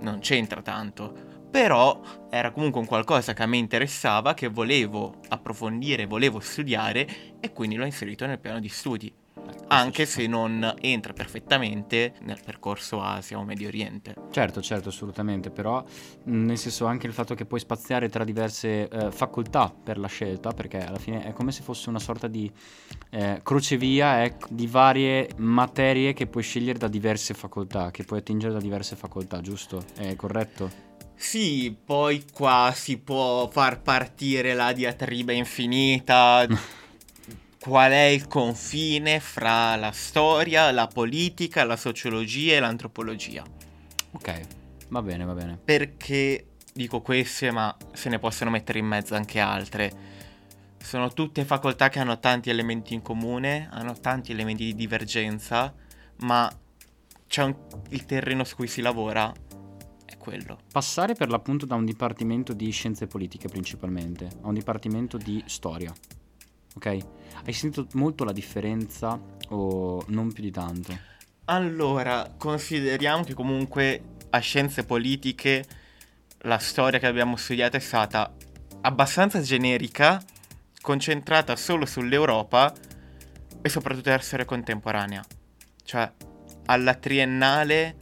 non 0.00 0.20
c'entra 0.20 0.62
tanto. 0.62 1.32
Però 1.54 2.00
era 2.30 2.50
comunque 2.50 2.80
un 2.80 2.86
qualcosa 2.88 3.32
che 3.32 3.44
a 3.44 3.46
me 3.46 3.58
interessava, 3.58 4.34
che 4.34 4.48
volevo 4.48 5.20
approfondire, 5.28 6.04
volevo 6.04 6.40
studiare 6.40 7.06
e 7.38 7.52
quindi 7.52 7.76
l'ho 7.76 7.84
inserito 7.84 8.26
nel 8.26 8.40
piano 8.40 8.58
di 8.58 8.68
studi. 8.68 9.14
Anche 9.68 10.04
se 10.04 10.26
non 10.26 10.74
entra 10.80 11.12
perfettamente 11.12 12.14
nel 12.22 12.40
percorso 12.44 13.00
Asia 13.00 13.38
o 13.38 13.44
Medio 13.44 13.68
Oriente. 13.68 14.16
Certo, 14.32 14.60
certo, 14.60 14.88
assolutamente, 14.88 15.50
però 15.50 15.84
nel 16.24 16.58
senso 16.58 16.86
anche 16.86 17.06
il 17.06 17.12
fatto 17.12 17.36
che 17.36 17.44
puoi 17.44 17.60
spaziare 17.60 18.08
tra 18.08 18.24
diverse 18.24 18.88
eh, 18.88 19.12
facoltà 19.12 19.72
per 19.72 19.96
la 19.96 20.08
scelta, 20.08 20.50
perché 20.50 20.78
alla 20.78 20.98
fine 20.98 21.22
è 21.22 21.32
come 21.32 21.52
se 21.52 21.62
fosse 21.62 21.88
una 21.88 22.00
sorta 22.00 22.26
di 22.26 22.50
eh, 23.10 23.38
crocevia 23.44 24.24
ecco, 24.24 24.48
di 24.50 24.66
varie 24.66 25.28
materie 25.36 26.14
che 26.14 26.26
puoi 26.26 26.42
scegliere 26.42 26.80
da 26.80 26.88
diverse 26.88 27.32
facoltà, 27.32 27.92
che 27.92 28.02
puoi 28.02 28.18
attingere 28.18 28.52
da 28.52 28.60
diverse 28.60 28.96
facoltà, 28.96 29.40
giusto? 29.40 29.84
È 29.96 30.16
corretto? 30.16 30.93
Sì, 31.16 31.74
poi 31.84 32.24
qua 32.32 32.72
si 32.74 32.98
può 32.98 33.48
far 33.48 33.80
partire 33.80 34.54
la 34.54 34.72
diatriba 34.72 35.32
infinita. 35.32 36.46
Qual 37.58 37.90
è 37.92 38.04
il 38.04 38.26
confine 38.26 39.20
fra 39.20 39.74
la 39.76 39.90
storia, 39.90 40.70
la 40.70 40.86
politica, 40.86 41.64
la 41.64 41.76
sociologia 41.76 42.56
e 42.56 42.60
l'antropologia? 42.60 43.42
Ok, 44.10 44.40
va 44.88 45.00
bene, 45.00 45.24
va 45.24 45.32
bene. 45.32 45.58
Perché 45.64 46.48
dico 46.74 47.00
queste, 47.00 47.50
ma 47.50 47.74
se 47.92 48.10
ne 48.10 48.18
possono 48.18 48.50
mettere 48.50 48.80
in 48.80 48.86
mezzo 48.86 49.14
anche 49.14 49.40
altre. 49.40 49.92
Sono 50.76 51.10
tutte 51.14 51.46
facoltà 51.46 51.88
che 51.88 52.00
hanno 52.00 52.20
tanti 52.20 52.50
elementi 52.50 52.92
in 52.92 53.00
comune, 53.00 53.68
hanno 53.72 53.98
tanti 53.98 54.32
elementi 54.32 54.64
di 54.64 54.74
divergenza, 54.74 55.72
ma 56.16 56.52
c'è 57.26 57.42
un- 57.44 57.56
il 57.88 58.04
terreno 58.04 58.44
su 58.44 58.56
cui 58.56 58.68
si 58.68 58.82
lavora, 58.82 59.32
è 60.04 60.16
quello. 60.16 60.58
Passare 60.72 61.14
per 61.14 61.28
l'appunto 61.28 61.66
da 61.66 61.74
un 61.74 61.84
dipartimento 61.84 62.52
di 62.52 62.70
scienze 62.70 63.06
politiche 63.06 63.48
principalmente 63.48 64.28
a 64.42 64.48
un 64.48 64.54
dipartimento 64.54 65.16
di 65.16 65.42
storia. 65.46 65.92
Ok? 66.76 66.86
Hai 67.44 67.52
sentito 67.52 67.86
molto 67.92 68.24
la 68.24 68.32
differenza 68.32 69.18
o 69.48 70.04
non 70.08 70.32
più 70.32 70.42
di 70.42 70.50
tanto? 70.50 70.96
Allora, 71.46 72.34
consideriamo 72.36 73.22
che 73.22 73.34
comunque 73.34 74.02
a 74.30 74.38
scienze 74.38 74.84
politiche 74.84 75.64
la 76.38 76.58
storia 76.58 76.98
che 76.98 77.06
abbiamo 77.06 77.36
studiato 77.36 77.76
è 77.76 77.80
stata 77.80 78.34
abbastanza 78.80 79.40
generica, 79.40 80.22
concentrata 80.80 81.56
solo 81.56 81.86
sull'Europa 81.86 82.74
e 83.62 83.68
soprattutto 83.68 84.10
la 84.10 84.18
storia 84.18 84.44
contemporanea. 84.44 85.24
Cioè, 85.84 86.10
alla 86.66 86.94
triennale 86.94 87.96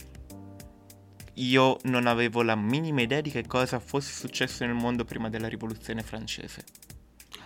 io 1.35 1.77
non 1.83 2.07
avevo 2.07 2.41
la 2.43 2.55
minima 2.55 3.01
idea 3.01 3.21
di 3.21 3.31
che 3.31 3.45
cosa 3.47 3.79
fosse 3.79 4.13
successo 4.13 4.65
nel 4.65 4.75
mondo 4.75 5.05
prima 5.05 5.29
della 5.29 5.47
rivoluzione 5.47 6.01
francese. 6.01 6.63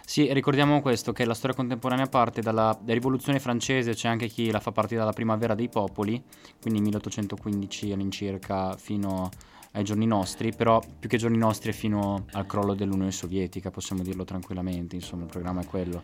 Sì, 0.06 0.32
ricordiamo 0.32 0.82
questo, 0.82 1.12
che 1.12 1.26
la 1.26 1.34
storia 1.34 1.56
contemporanea 1.56 2.08
parte 2.08 2.42
dalla 2.42 2.78
rivoluzione 2.86 3.40
francese, 3.40 3.94
c'è 3.94 4.08
anche 4.08 4.28
chi 4.28 4.50
la 4.50 4.62
fa 4.62 4.72
partire 4.72 5.00
dalla 5.00 5.12
primavera 5.12 5.54
dei 5.54 5.68
popoli, 5.68 6.24
quindi 6.62 6.80
1815 6.80 7.92
all'incirca 7.92 8.78
fino 8.78 9.30
ai 9.74 9.84
giorni 9.84 10.06
nostri, 10.06 10.54
però 10.56 10.80
più 10.80 11.10
che 11.10 11.18
giorni 11.18 11.38
nostri 11.38 11.72
è 11.72 11.74
fino 11.74 12.26
al 12.32 12.46
crollo 12.46 12.74
dell'Unione 12.74 13.12
Sovietica, 13.12 13.70
possiamo 13.70 14.02
dirlo 14.02 14.24
tranquillamente, 14.24 14.96
insomma 14.96 15.24
il 15.24 15.30
programma 15.30 15.62
è 15.62 15.66
quello. 15.66 16.04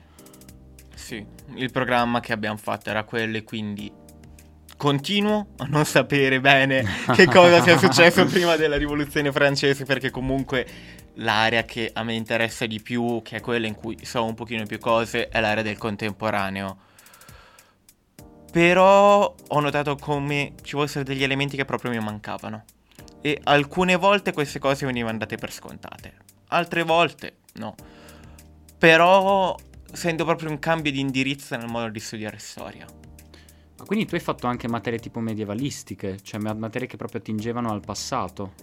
Sì, 0.94 1.25
il 1.56 1.72
programma 1.72 2.20
che 2.20 2.34
abbiamo 2.34 2.58
fatto 2.58 2.90
era 2.90 3.06
quello 3.06 3.38
e 3.38 3.44
quindi 3.44 3.92
continuo 4.77 5.48
a 5.58 5.65
non 5.65 5.86
sapere 5.86 6.39
bene 6.39 6.86
che 7.13 7.25
cosa 7.25 7.62
sia 7.62 7.77
successo 7.77 8.25
prima 8.27 8.56
della 8.56 8.77
rivoluzione 8.77 9.32
francese 9.32 9.86
perché 9.86 10.10
comunque 10.10 10.65
l'area 11.15 11.63
che 11.63 11.92
a 11.94 12.03
me 12.03 12.13
interessa 12.13 12.65
di 12.65 12.82
più, 12.82 13.22
che 13.24 13.38
è 13.38 13.42
quella 13.42 13.68
in 13.68 13.75
cui 13.75 13.98
so 14.03 14.24
un 14.24 14.34
pochino 14.34 14.65
più 14.65 14.80
cose, 14.80 15.30
è 15.30 15.39
l'area 15.39 15.63
del 15.63 15.77
contemporaneo. 15.77 16.77
Però 18.51 19.36
ho 19.48 19.60
notato 19.60 19.96
come 19.96 20.53
ci 20.62 20.75
fossero 20.75 21.03
degli 21.03 21.24
elementi 21.24 21.58
che 21.58 21.65
proprio 21.65 21.92
mi 21.92 22.00
mancavano. 22.00 22.63
E 23.22 23.39
alcune 23.44 23.96
volte 23.96 24.34
queste 24.34 24.60
cose 24.60 24.86
venivano 24.86 25.18
date 25.18 25.38
per 25.38 25.51
scontate, 25.51 26.13
altre 26.50 26.84
volte 26.84 27.38
no. 27.53 27.75
Però 28.77 29.56
sento 29.92 30.25
proprio 30.25 30.50
un 30.50 30.60
cambio 30.60 30.92
di 30.92 31.00
indirizzo 31.00 31.56
nel 31.56 31.68
modo 31.68 31.89
di 31.89 32.00
studiare 32.00 32.38
storia. 32.38 32.86
Ma 33.84 33.90
quindi 33.90 34.06
tu 34.06 34.16
hai 34.16 34.22
fatto 34.22 34.48
anche 34.48 34.70
materie 34.70 34.98
tipo 34.98 35.20
medievalistiche, 35.20 36.18
cioè 36.22 36.40
ma- 36.40 36.54
materie 36.54 36.88
che 36.88 36.96
proprio 36.96 37.20
attingevano 37.20 37.70
al 37.70 37.82
passato. 37.82 38.54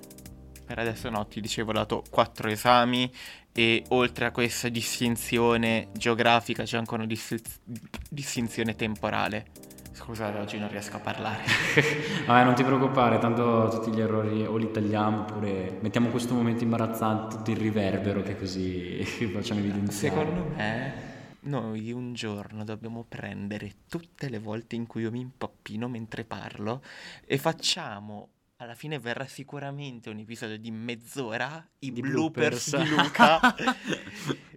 Per 0.65 0.79
adesso 0.79 1.11
no, 1.11 1.27
ti 1.27 1.43
dicevo, 1.43 1.71
ho 1.71 1.75
dato 1.75 2.03
quattro 2.09 2.49
esami 2.49 3.12
e 3.53 3.85
oltre 3.89 4.25
a 4.25 4.31
questa 4.31 4.71
distinzione 4.71 5.89
geografica 5.93 6.62
c'è 6.62 6.79
anche 6.79 6.95
una 6.95 7.05
distinz- 7.05 7.61
distinzione 8.09 8.75
temporale. 8.77 9.45
Scusate, 9.93 10.39
oggi 10.39 10.59
non 10.59 10.71
riesco 10.71 10.97
a 10.97 11.00
parlare. 11.00 11.43
Vabbè, 12.25 12.43
non 12.43 12.55
ti 12.55 12.65
preoccupare, 12.65 13.19
tanto 13.19 13.69
tutti 13.69 13.91
gli 13.91 14.00
errori 14.00 14.47
o 14.47 14.57
li 14.57 14.71
tagliamo 14.71 15.21
oppure 15.21 15.77
mettiamo 15.83 16.09
questo 16.09 16.33
momento 16.33 16.65
imbarazzante, 16.65 17.37
tutto 17.37 17.50
il 17.50 17.59
riverbero 17.59 18.23
che 18.23 18.39
così 18.39 19.05
facciamo 19.35 19.61
evidenziare. 19.61 20.17
Secondo 20.17 20.55
me 20.57 21.10
noi 21.42 21.90
un 21.92 22.12
giorno 22.12 22.64
dobbiamo 22.64 23.04
prendere 23.09 23.73
tutte 23.88 24.28
le 24.28 24.38
volte 24.38 24.76
in 24.76 24.87
cui 24.87 25.02
io 25.02 25.11
mi 25.11 25.20
impappino 25.20 25.88
mentre 25.88 26.25
parlo 26.25 26.82
e 27.25 27.38
facciamo 27.38 28.28
alla 28.56 28.75
fine 28.75 28.99
verrà 28.99 29.26
sicuramente 29.26 30.11
un 30.11 30.18
episodio 30.18 30.59
di 30.59 30.70
mezz'ora 30.70 31.66
i 31.78 31.92
Di 31.92 32.00
bloopers, 32.02 32.70
bloopers. 32.70 32.88
di 32.90 33.02
Luca. 33.02 33.40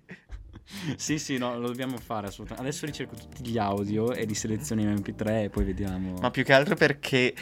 Sì, 0.95 1.19
sì, 1.19 1.37
no, 1.37 1.57
lo 1.59 1.67
dobbiamo 1.67 1.97
fare 1.97 2.27
assolutamente. 2.27 2.67
Adesso 2.69 2.85
ricerco 2.85 3.15
tutti 3.15 3.45
gli 3.45 3.57
audio 3.57 4.11
e 4.13 4.23
li 4.25 4.33
seleziono 4.33 4.81
in 4.81 4.89
MP3 4.93 5.43
e 5.43 5.49
poi 5.49 5.65
vediamo. 5.65 6.13
Ma 6.19 6.31
più 6.31 6.43
che 6.43 6.53
altro 6.53 6.75
perché 6.75 7.33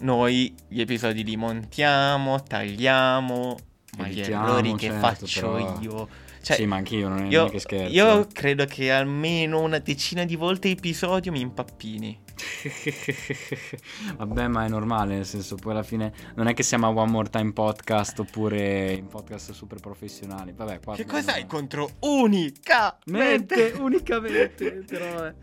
noi 0.00 0.52
gli 0.66 0.80
episodi 0.80 1.22
li 1.22 1.36
montiamo, 1.36 2.42
tagliamo, 2.42 3.56
ma 3.98 4.08
gli 4.08 4.20
errori 4.20 4.74
che 4.74 4.86
certo, 4.88 4.98
faccio 5.06 5.52
però- 5.52 5.80
io. 5.80 6.08
Cioè, 6.44 6.56
sì, 6.56 6.66
ma 6.66 6.76
anch'io, 6.76 7.08
non 7.08 7.24
è, 7.24 7.28
io, 7.28 7.46
che 7.46 7.58
scherzo. 7.58 7.94
io 7.94 8.26
credo 8.30 8.66
che 8.66 8.92
almeno 8.92 9.60
una 9.62 9.78
decina 9.78 10.24
di 10.24 10.36
volte 10.36 10.68
episodio 10.68 11.32
mi 11.32 11.40
impappini. 11.40 12.20
Vabbè, 14.16 14.48
ma 14.48 14.64
è 14.64 14.68
normale, 14.68 15.14
nel 15.16 15.26
senso, 15.26 15.56
poi 15.56 15.72
alla 15.72 15.82
fine 15.82 16.12
non 16.34 16.46
è 16.46 16.54
che 16.54 16.62
siamo 16.62 16.86
a 16.86 16.90
One 16.90 17.10
More 17.10 17.30
Time 17.30 17.52
Podcast 17.52 18.18
oppure 18.20 18.92
in 18.92 19.06
podcast 19.06 19.52
super 19.52 19.80
professionali. 19.80 20.52
Vabbè, 20.52 20.80
qua 20.80 20.94
Che 20.94 21.04
dobbiamo- 21.04 21.24
cosa 21.26 21.36
hai 21.36 21.46
contro 21.46 21.90
unica? 22.00 22.98
Mente, 23.06 23.74
unicamente, 23.78 24.84
però 24.86 25.26
eh. 25.26 25.34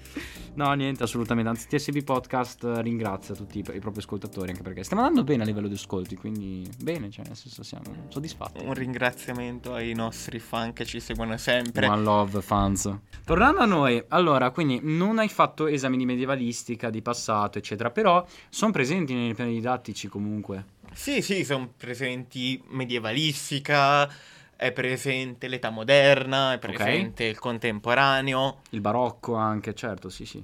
No, 0.54 0.72
niente, 0.74 1.04
assolutamente. 1.04 1.50
Anzi, 1.50 1.68
TSB 1.68 2.04
Podcast 2.04 2.68
ringrazia 2.82 3.34
tutti 3.36 3.60
i, 3.60 3.64
i 3.74 3.80
propri 3.80 4.00
ascoltatori, 4.00 4.50
anche 4.50 4.64
perché 4.64 4.84
stiamo 4.84 5.02
andando 5.04 5.24
bene 5.24 5.44
a 5.44 5.46
livello 5.46 5.68
di 5.68 5.76
ascolti, 5.76 6.16
quindi 6.16 6.70
bene, 6.82 7.10
cioè, 7.10 7.26
nel 7.26 7.36
senso 7.38 7.64
siamo 7.64 8.06
soddisfatti. 8.10 8.64
Un 8.66 8.74
ringraziamento 8.74 9.74
ai 9.74 9.94
nostri 9.94 10.40
fan 10.40 10.74
che 10.74 10.86
ci 10.86 11.00
seguono 11.00 11.38
sempre. 11.38 11.88
One 11.88 12.02
love, 12.04 12.42
fans. 12.42 12.94
Tornando 13.26 13.62
a 13.62 13.66
noi, 13.66 14.04
allora, 14.10 14.52
quindi 14.52 14.80
non 14.84 15.20
hai 15.20 15.30
fatto 15.30 15.68
esami 15.68 15.96
di 15.98 16.06
medievalistica, 16.06 16.81
di 16.90 17.02
passato, 17.02 17.58
eccetera, 17.58 17.92
però 17.92 18.26
sono 18.50 18.72
presenti 18.72 19.14
nei 19.14 19.34
piani 19.34 19.54
didattici 19.54 20.08
comunque. 20.08 20.66
Sì, 20.94 21.22
sì, 21.22 21.46
sono 21.46 21.74
presenti 21.78 22.62
medievalistica, 22.68 24.12
è 24.56 24.72
presente 24.72 25.48
l'età 25.48 25.70
moderna, 25.70 26.54
è 26.54 26.60
presente 26.60 27.24
il 27.26 27.40
contemporaneo. 27.40 28.62
Il 28.72 28.82
barocco 28.82 29.36
anche, 29.36 29.74
certo, 29.74 30.10
sì, 30.10 30.26
sì. 30.26 30.44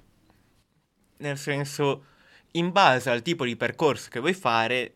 Nel 1.17 1.37
senso, 1.37 2.05
in 2.51 2.71
base 2.71 3.09
al 3.09 3.21
tipo 3.21 3.43
di 3.45 3.55
percorso 3.55 4.09
che 4.09 4.19
vuoi 4.19 4.33
fare, 4.33 4.93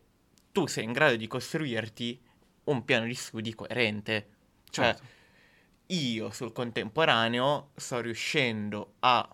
tu 0.52 0.66
sei 0.66 0.84
in 0.84 0.92
grado 0.92 1.16
di 1.16 1.26
costruirti 1.26 2.20
un 2.64 2.84
piano 2.84 3.06
di 3.06 3.14
studi 3.14 3.54
coerente. 3.54 4.28
Cioè, 4.70 4.84
Certo. 4.86 5.02
io 5.86 6.30
sul 6.30 6.52
contemporaneo 6.52 7.70
sto 7.74 8.00
riuscendo 8.00 8.94
a 9.00 9.28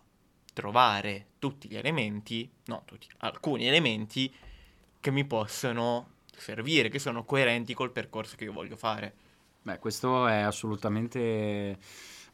trovare 0.52 1.26
tutti 1.38 1.68
gli 1.68 1.76
elementi, 1.76 2.48
no 2.66 2.82
tutti, 2.84 3.06
alcuni 3.18 3.66
elementi 3.66 4.32
che 5.00 5.10
mi 5.10 5.24
possono 5.24 6.16
servire, 6.36 6.88
che 6.88 6.98
sono 6.98 7.24
coerenti 7.24 7.74
col 7.74 7.90
percorso 7.90 8.36
che 8.36 8.44
io 8.44 8.52
voglio 8.52 8.76
fare. 8.76 9.14
Beh, 9.62 9.78
questo 9.78 10.26
è 10.26 10.38
assolutamente 10.38 11.78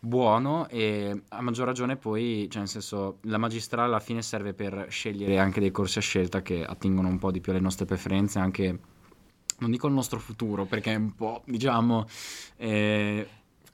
buono 0.00 0.68
e 0.68 1.22
a 1.28 1.40
maggior 1.40 1.66
ragione 1.66 1.96
poi, 1.96 2.46
cioè 2.50 2.60
nel 2.60 2.68
senso, 2.68 3.18
la 3.22 3.38
magistrale 3.38 3.88
alla 3.88 4.00
fine 4.00 4.22
serve 4.22 4.52
per 4.52 4.86
scegliere 4.88 5.38
anche 5.38 5.60
dei 5.60 5.70
corsi 5.70 5.98
a 5.98 6.02
scelta 6.02 6.42
che 6.42 6.64
attingono 6.64 7.08
un 7.08 7.18
po' 7.18 7.30
di 7.30 7.40
più 7.40 7.52
alle 7.52 7.60
nostre 7.60 7.86
preferenze, 7.86 8.38
anche, 8.38 8.78
non 9.58 9.70
dico 9.70 9.86
il 9.86 9.94
nostro 9.94 10.18
futuro, 10.18 10.64
perché 10.66 10.92
è 10.92 10.96
un 10.96 11.14
po', 11.14 11.42
diciamo, 11.46 12.06
eh, 12.56 13.26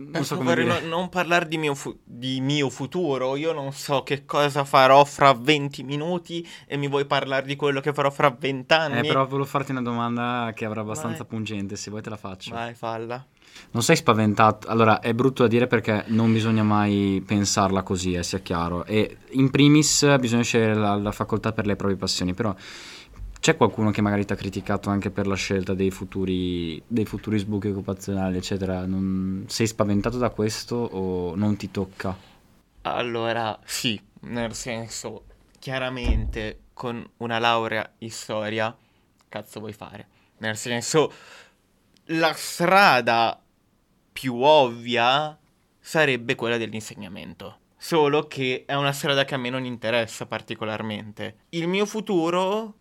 non 0.08 0.24
so 0.24 0.36
come 0.36 0.54
favore, 0.54 0.64
dire. 0.64 0.80
no- 0.88 0.96
non 0.96 1.08
parlare 1.08 1.46
di 1.48 1.58
mio, 1.58 1.74
fu- 1.74 1.96
di 2.04 2.40
mio 2.40 2.70
futuro, 2.70 3.36
io 3.36 3.52
non 3.52 3.72
so 3.72 4.02
che 4.02 4.24
cosa 4.24 4.64
farò 4.64 5.04
fra 5.04 5.32
20 5.32 5.82
minuti 5.82 6.46
e 6.66 6.76
mi 6.76 6.88
vuoi 6.88 7.04
parlare 7.04 7.46
di 7.46 7.56
quello 7.56 7.80
che 7.80 7.92
farò 7.92 8.10
fra 8.10 8.34
20 8.36 8.72
anni. 8.72 8.98
Eh, 8.98 9.06
però 9.06 9.26
volevo 9.26 9.44
farti 9.46 9.70
una 9.72 9.82
domanda 9.82 10.52
che 10.54 10.64
avrà 10.64 10.80
abbastanza 10.80 11.18
Vai. 11.18 11.26
pungente, 11.26 11.76
se 11.76 11.90
vuoi 11.90 12.02
te 12.02 12.10
la 12.10 12.16
faccio. 12.16 12.52
Vai, 12.54 12.74
falla. 12.74 13.24
Non 13.72 13.82
sei 13.82 13.96
spaventato? 13.96 14.68
Allora, 14.68 15.00
è 15.00 15.12
brutto 15.12 15.42
da 15.42 15.48
dire 15.48 15.66
perché 15.66 16.04
non 16.08 16.32
bisogna 16.32 16.62
mai 16.62 17.22
pensarla 17.26 17.82
così, 17.82 18.14
eh, 18.14 18.22
sia 18.22 18.38
chiaro. 18.38 18.84
E 18.84 19.18
in 19.30 19.50
primis 19.50 20.16
bisogna 20.18 20.42
scegliere 20.42 20.74
la, 20.74 20.94
la 20.94 21.12
facoltà 21.12 21.52
per 21.52 21.66
le 21.66 21.74
proprie 21.76 21.98
passioni, 21.98 22.32
però 22.32 22.54
c'è 23.40 23.56
qualcuno 23.56 23.90
che 23.90 24.02
magari 24.02 24.26
ti 24.26 24.34
ha 24.34 24.36
criticato 24.36 24.90
anche 24.90 25.10
per 25.10 25.26
la 25.26 25.34
scelta 25.34 25.72
dei 25.72 25.90
futuri, 25.90 26.80
dei 26.86 27.06
futuri 27.06 27.38
sbocchi 27.38 27.68
occupazionali, 27.68 28.36
eccetera. 28.36 28.84
Non- 28.84 29.46
sei 29.48 29.66
spaventato 29.66 30.18
da 30.18 30.28
questo 30.28 30.76
o 30.76 31.34
non 31.34 31.56
ti 31.56 31.70
tocca? 31.70 32.14
Allora, 32.82 33.58
sì, 33.64 34.00
nel 34.20 34.54
senso, 34.54 35.24
chiaramente 35.58 36.60
con 36.74 37.06
una 37.18 37.38
laurea 37.38 37.90
in 37.98 38.10
storia, 38.10 38.76
cazzo 39.28 39.60
vuoi 39.60 39.72
fare? 39.72 40.06
Nel 40.38 40.56
senso, 40.56 41.10
la 42.06 42.32
strada 42.34 43.40
più 44.12 44.36
ovvia 44.36 45.36
sarebbe 45.78 46.34
quella 46.34 46.58
dell'insegnamento. 46.58 47.56
Solo 47.78 48.26
che 48.26 48.64
è 48.66 48.74
una 48.74 48.92
strada 48.92 49.24
che 49.24 49.34
a 49.34 49.38
me 49.38 49.48
non 49.48 49.64
interessa 49.64 50.26
particolarmente. 50.26 51.36
Il 51.50 51.66
mio 51.66 51.86
futuro 51.86 52.76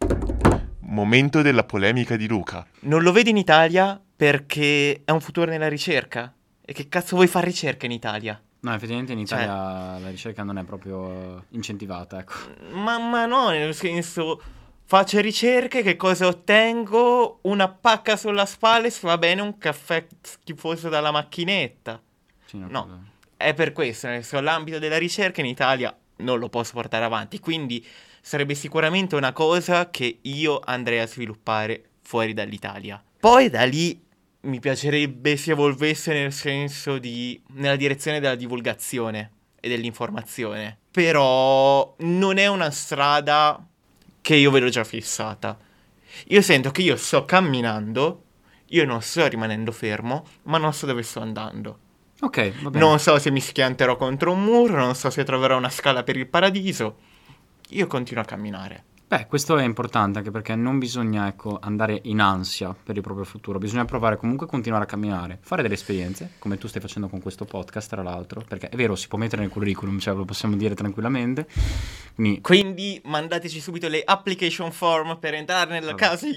Momento 0.90 1.42
della 1.42 1.64
polemica 1.64 2.16
di 2.16 2.28
Luca. 2.28 2.66
non 2.82 3.02
lo 3.04 3.12
vedo 3.12 3.30
in 3.30 3.38
Italia 3.38 4.00
perché 4.16 5.02
è 5.06 5.12
un 5.12 5.22
futuro 5.22 5.50
nella 5.50 5.68
ricerca. 5.70 6.34
E 6.66 6.74
che 6.74 6.88
cazzo 6.90 7.16
vuoi 7.16 7.28
fare 7.28 7.46
ricerca 7.48 7.86
in 7.86 7.92
Italia? 7.92 8.40
No, 8.62 8.74
effettivamente 8.74 9.14
in 9.14 9.26
Cioè- 9.26 9.44
Italia 9.44 9.98
la 10.00 10.10
ricerca 10.10 10.44
non 10.44 10.58
è 10.58 10.64
proprio 10.64 11.46
incentivata, 11.50 12.20
ecco. 12.20 12.34
Ma, 12.74 12.98
ma 13.00 13.26
no, 13.26 13.50
nel 13.50 13.74
senso, 13.74 14.42
faccio 14.84 15.20
ricerche, 15.22 15.82
che 15.82 15.96
cosa 15.96 16.28
ottengo? 16.28 17.40
Una 17.44 17.70
pacca 17.70 18.18
sulla 18.18 18.46
spalla 18.46 18.88
e 18.88 18.90
se 18.90 19.08
va 19.08 19.18
bene 19.18 19.42
un 19.42 19.58
caffè 19.58 20.06
schifoso 20.22 20.90
dalla 20.90 21.12
macchinetta. 21.12 22.02
Sì, 22.46 22.58
no, 22.58 22.68
No. 22.70 23.04
È 23.38 23.54
per 23.54 23.72
questo, 23.72 24.08
nel 24.08 24.24
senso, 24.24 24.44
l'ambito 24.44 24.80
della 24.80 24.98
ricerca 24.98 25.40
in 25.40 25.48
Italia 25.48 25.96
non 26.18 26.40
lo 26.40 26.50
posso 26.50 26.74
portare 26.74 27.06
avanti, 27.06 27.40
quindi 27.40 27.84
sarebbe 28.22 28.56
sicuramente 28.56 29.16
una 29.16 29.34
cosa 29.34 29.90
che 29.90 30.20
io 30.22 30.60
andrei 30.64 31.00
a 31.00 31.08
sviluppare 31.08 31.84
fuori 32.02 32.34
dall'Italia. 32.34 33.02
Poi 33.20 33.50
da 33.50 33.64
lì 33.64 34.02
mi 34.42 34.60
piacerebbe 34.60 35.36
si 35.36 35.52
evolvesse 35.52 36.14
nel 36.14 36.32
senso 36.32 36.98
di 36.98 37.42
nella 37.56 37.76
direzione 37.76 38.20
della 38.20 38.36
divulgazione 38.36 39.32
e 39.60 39.68
dell'informazione. 39.68 40.78
Però 40.92 41.96
non 42.00 42.38
è 42.38 42.48
una 42.48 42.72
strada 42.72 43.66
che 44.22 44.36
io 44.36 44.52
vedo 44.52 44.70
già 44.70 44.84
fissata. 44.84 45.58
Io 46.28 46.42
sento 46.42 46.72
che 46.72 46.82
io 46.82 46.96
sto 46.96 47.26
camminando, 47.26 48.24
io 48.68 48.86
non 48.86 49.02
sto 49.02 49.28
rimanendo 49.28 49.72
fermo, 49.72 50.26
ma 50.44 50.58
non 50.58 50.74
so 50.74 50.86
dove 50.86 51.04
sto 51.04 51.20
andando. 51.20 51.80
Ok, 52.22 52.62
va 52.62 52.70
bene. 52.70 52.86
Non 52.86 53.00
so 53.00 53.18
se 53.18 53.32
mi 53.32 53.40
schianterò 53.40 53.96
contro 53.96 54.32
un 54.32 54.44
muro, 54.44 54.78
non 54.78 54.96
so 54.96 55.10
se 55.10 55.24
troverò 55.24 55.58
una 55.58 55.70
scala 55.70 56.04
per 56.04 56.18
il 56.18 56.28
paradiso. 56.28 56.98
Io 57.70 57.88
continuo 57.88 58.24
a 58.24 58.26
camminare. 58.26 58.84
Beh, 59.10 59.26
questo 59.26 59.58
è 59.58 59.64
importante 59.64 60.20
anche 60.20 60.30
perché 60.30 60.54
non 60.54 60.78
bisogna, 60.78 61.28
ecco, 61.28 61.58
andare 61.60 62.00
in 62.04 62.20
ansia 62.20 62.76
per 62.76 62.96
il 62.96 63.02
proprio 63.02 63.26
futuro, 63.26 63.58
bisogna 63.58 63.84
provare 63.84 64.18
comunque 64.18 64.46
a 64.46 64.50
continuare 64.50 64.84
a 64.84 64.86
camminare, 64.88 65.40
fare 65.42 65.64
delle 65.64 65.74
esperienze, 65.74 66.34
come 66.38 66.60
tu 66.60 66.68
stai 66.68 66.80
facendo 66.80 67.10
con 67.10 67.20
questo 67.20 67.46
podcast, 67.46 67.90
tra 67.90 68.04
l'altro, 68.04 68.44
perché 68.48 68.70
è 68.70 68.76
vero, 68.76 68.96
si 68.96 69.08
può 69.08 69.18
mettere 69.18 69.42
nel 69.42 69.50
curriculum, 69.50 69.98
cioè 69.98 70.14
lo 70.14 70.26
possiamo 70.26 70.56
dire 70.56 70.76
tranquillamente. 70.76 71.48
Quindi, 72.14 72.42
Quindi 72.42 73.02
mandateci 73.04 73.60
subito 73.60 73.88
le 73.88 74.04
application 74.06 74.72
form 74.72 75.18
per 75.18 75.34
entrare 75.34 75.72
nella 75.72 75.92
Vabbè. 75.92 76.00
casa. 76.00 76.28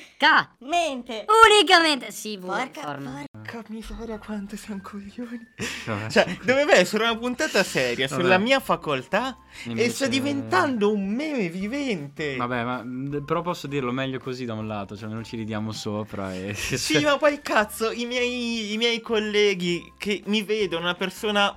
Unica. 0.00 0.54
Mente. 0.58 1.24
Unicamente. 1.46 2.10
Sì, 2.10 2.38
Porca, 2.38 2.80
forma. 2.82 3.24
Porca 3.30 3.62
miseria 3.68 4.18
quanto 4.18 4.56
siamo 4.56 4.80
coglioni. 4.82 5.46
vabbè. 5.86 6.10
Cioè, 6.10 6.38
doveva 6.44 6.74
essere 6.74 7.04
una 7.04 7.16
puntata 7.16 7.62
seria 7.62 8.06
Vabbè. 8.08 8.20
sulla 8.22 8.38
mia 8.38 8.60
facoltà 8.60 9.36
e 9.64 9.70
Invece- 9.70 9.90
sta 9.90 10.06
diventando 10.06 10.92
un 10.92 11.08
meme 11.08 11.48
vivente. 11.48 12.36
Vabbè, 12.36 12.64
ma 12.64 12.84
però 13.24 13.42
posso 13.42 13.66
dirlo 13.66 13.92
meglio 13.92 14.18
così 14.18 14.44
da 14.44 14.54
un 14.54 14.66
lato, 14.66 14.96
cioè 14.96 15.08
non 15.08 15.24
ci 15.24 15.36
ridiamo 15.36 15.72
sopra 15.72 16.34
e... 16.34 16.54
Sì, 16.80 17.00
ma 17.00 17.16
poi 17.18 17.40
cazzo, 17.42 17.90
i 17.90 18.04
miei, 18.06 18.72
i 18.72 18.76
miei 18.76 19.00
colleghi 19.00 19.92
che 19.98 20.22
mi 20.26 20.42
vedono 20.42 20.84
una 20.84 20.94
persona... 20.94 21.56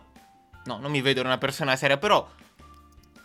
No, 0.65 0.77
non 0.77 0.91
mi 0.91 1.01
vedono 1.01 1.27
una 1.27 1.37
persona 1.37 1.75
seria, 1.75 1.97
però 1.97 2.25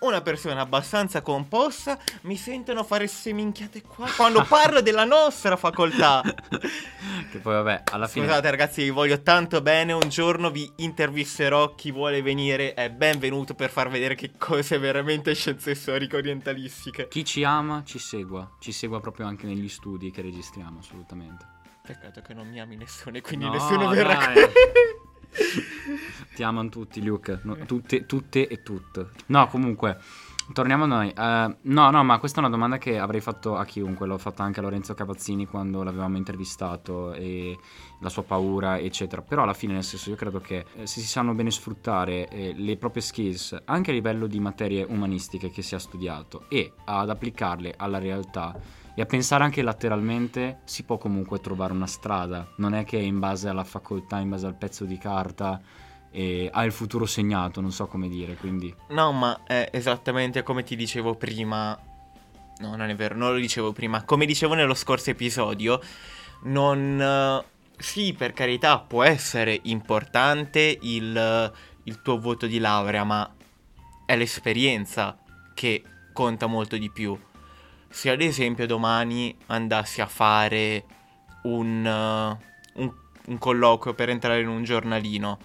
una 0.01 0.21
persona 0.21 0.61
abbastanza 0.61 1.23
composta 1.23 1.99
mi 2.23 2.37
sentono 2.37 2.85
fare 2.85 3.07
queste 3.07 3.33
minchiate 3.33 3.83
qua 3.83 4.09
quando 4.17 4.45
parlo 4.45 4.81
della 4.81 5.05
nostra 5.05 5.57
facoltà. 5.57 6.23
che 7.31 7.39
poi 7.39 7.55
vabbè, 7.55 7.83
alla 7.93 8.07
fine... 8.07 8.27
Scusate 8.27 8.51
ragazzi, 8.51 8.83
vi 8.83 8.91
voglio 8.91 9.23
tanto 9.23 9.61
bene, 9.61 9.93
un 9.93 10.09
giorno 10.09 10.51
vi 10.51 10.71
intervisterò, 10.77 11.75
chi 11.75 11.91
vuole 11.91 12.23
venire 12.23 12.75
è 12.75 12.91
benvenuto 12.91 13.55
per 13.55 13.71
far 13.71 13.89
vedere 13.89 14.15
che 14.15 14.33
cose 14.37 14.79
veramente 14.79 15.35
scienze 15.35 15.75
storiche 15.75 16.17
orientalistiche. 16.17 17.09
Chi 17.09 17.25
ci 17.25 17.43
ama 17.43 17.83
ci 17.85 17.99
segua, 17.99 18.49
ci 18.61 18.73
segua 18.73 19.01
proprio 19.01 19.27
anche 19.27 19.47
negli 19.47 19.69
studi 19.69 20.11
che 20.11 20.23
registriamo, 20.23 20.79
assolutamente. 20.79 21.57
Peccato 21.83 22.21
che 22.21 22.35
non 22.35 22.49
mi 22.49 22.61
ami 22.61 22.77
nessuno 22.77 23.17
e 23.17 23.21
quindi 23.23 23.47
No, 23.47 23.53
nessuno 23.53 23.89
verrà. 23.89 24.33
Ti 26.35 26.43
amano 26.43 26.69
tutti, 26.69 27.03
Luke. 27.03 27.41
No, 27.43 27.57
tutte, 27.67 28.07
tutte 28.07 28.47
e 28.47 28.63
tutte. 28.63 29.11
No, 29.27 29.49
comunque, 29.49 29.99
torniamo 30.53 30.85
a 30.85 30.87
noi. 30.87 31.09
Eh, 31.11 31.57
no, 31.61 31.91
no, 31.91 32.05
ma 32.05 32.19
questa 32.19 32.39
è 32.39 32.41
una 32.41 32.51
domanda 32.51 32.79
che 32.79 32.99
avrei 32.99 33.21
fatto 33.21 33.57
a 33.57 33.65
chiunque. 33.65 34.07
L'ho 34.07 34.19
fatta 34.19 34.43
anche 34.43 34.61
a 34.61 34.63
Lorenzo 34.63 34.95
Cavazzini 34.95 35.47
quando 35.47 35.83
l'avevamo 35.83 36.17
intervistato 36.17 37.13
e 37.13 37.59
la 38.01 38.09
sua 38.09 38.23
paura, 38.23 38.79
eccetera. 38.79 39.23
Però 39.23 39.43
alla 39.43 39.55
fine, 39.55 39.73
nel 39.73 39.85
senso, 39.85 40.11
io 40.11 40.17
credo 40.17 40.41
che 40.41 40.65
eh, 40.75 40.87
se 40.87 41.01
si 41.01 41.07
sanno 41.07 41.35
bene 41.35 41.51
sfruttare 41.51 42.29
eh, 42.29 42.55
le 42.57 42.77
proprie 42.77 43.03
skills, 43.03 43.63
anche 43.65 43.91
a 43.91 43.95
livello 43.95 44.27
di 44.27 44.39
materie 44.39 44.85
umanistiche 44.85 45.51
che 45.51 45.63
si 45.63 45.75
è 45.75 45.79
studiato, 45.79 46.45
e 46.49 46.73
ad 46.85 47.11
applicarle 47.11 47.75
alla 47.77 47.99
realtà 47.99 48.87
e 48.99 49.01
a 49.01 49.07
pensare 49.07 49.45
anche 49.45 49.63
lateralmente 49.63 50.59
si 50.65 50.83
può 50.83 50.99
comunque 50.99 51.39
trovare 51.39 51.73
una 51.73 51.87
strada. 51.87 52.49
Non 52.57 52.75
è 52.75 52.83
che 52.83 52.97
in 52.97 53.21
base 53.21 53.49
alla 53.49 53.63
facoltà, 53.63 54.19
in 54.19 54.29
base 54.29 54.47
al 54.47 54.57
pezzo 54.57 54.85
di 54.85 54.99
carta, 54.99 55.61
e 56.11 56.51
ha 56.53 56.65
il 56.65 56.73
futuro 56.73 57.07
segnato, 57.07 57.61
non 57.61 57.71
so 57.71 57.87
come 57.87 58.09
dire, 58.09 58.35
quindi... 58.35 58.75
No, 58.89 59.13
ma 59.13 59.45
è 59.47 59.69
esattamente 59.73 60.43
come 60.43 60.65
ti 60.65 60.75
dicevo 60.75 61.15
prima. 61.15 61.79
No, 62.59 62.75
non 62.75 62.89
è 62.89 62.95
vero, 62.97 63.15
non 63.15 63.35
lo 63.35 63.39
dicevo 63.39 63.71
prima. 63.71 64.03
Come 64.03 64.27
dicevo 64.27 64.55
nello 64.55 64.75
scorso 64.75 65.11
episodio, 65.11 65.81
non... 66.43 67.01
eh, 67.01 67.45
Sì, 67.77 68.15
per 68.15 68.33
carità, 68.33 68.81
può 68.81 69.05
essere 69.05 69.61
importante 69.63 70.77
il, 70.83 71.53
il 71.85 72.03
tuo 72.03 72.19
voto 72.19 72.49
di 72.49 72.59
laurea, 72.59 73.05
ma 73.05 73.33
è 74.05 74.17
l'esperienza 74.17 75.17
che 75.55 75.85
conta 76.13 76.47
molto 76.47 76.77
di 76.77 76.91
più. 76.91 77.17
Se 77.99 78.11
ad 78.11 78.21
esempio 78.21 78.65
domani 78.65 79.37
andassi 79.47 80.01
a 80.01 80.07
fare 80.07 80.85
un, 81.43 81.85
eh, 81.85 82.81
un, 82.81 82.93
un 83.27 83.39
colloquio 83.39 83.93
per 83.93 84.09
entrare 84.09 84.41
in 84.41 84.47
un 84.47 84.63
giornalino, 84.63 85.39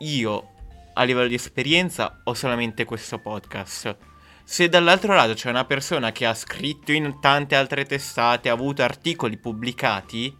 io 0.00 0.48
a 0.92 1.02
livello 1.04 1.28
di 1.28 1.36
esperienza 1.36 2.20
ho 2.24 2.34
solamente 2.34 2.84
questo 2.84 3.20
podcast. 3.20 3.96
Se 4.44 4.68
dall'altro 4.68 5.14
lato 5.14 5.32
c'è 5.32 5.48
una 5.48 5.64
persona 5.64 6.12
che 6.12 6.26
ha 6.26 6.34
scritto 6.34 6.92
in 6.92 7.20
tante 7.20 7.54
altre 7.54 7.86
testate, 7.86 8.50
ha 8.50 8.52
avuto 8.52 8.82
articoli 8.82 9.38
pubblicati, 9.38 10.36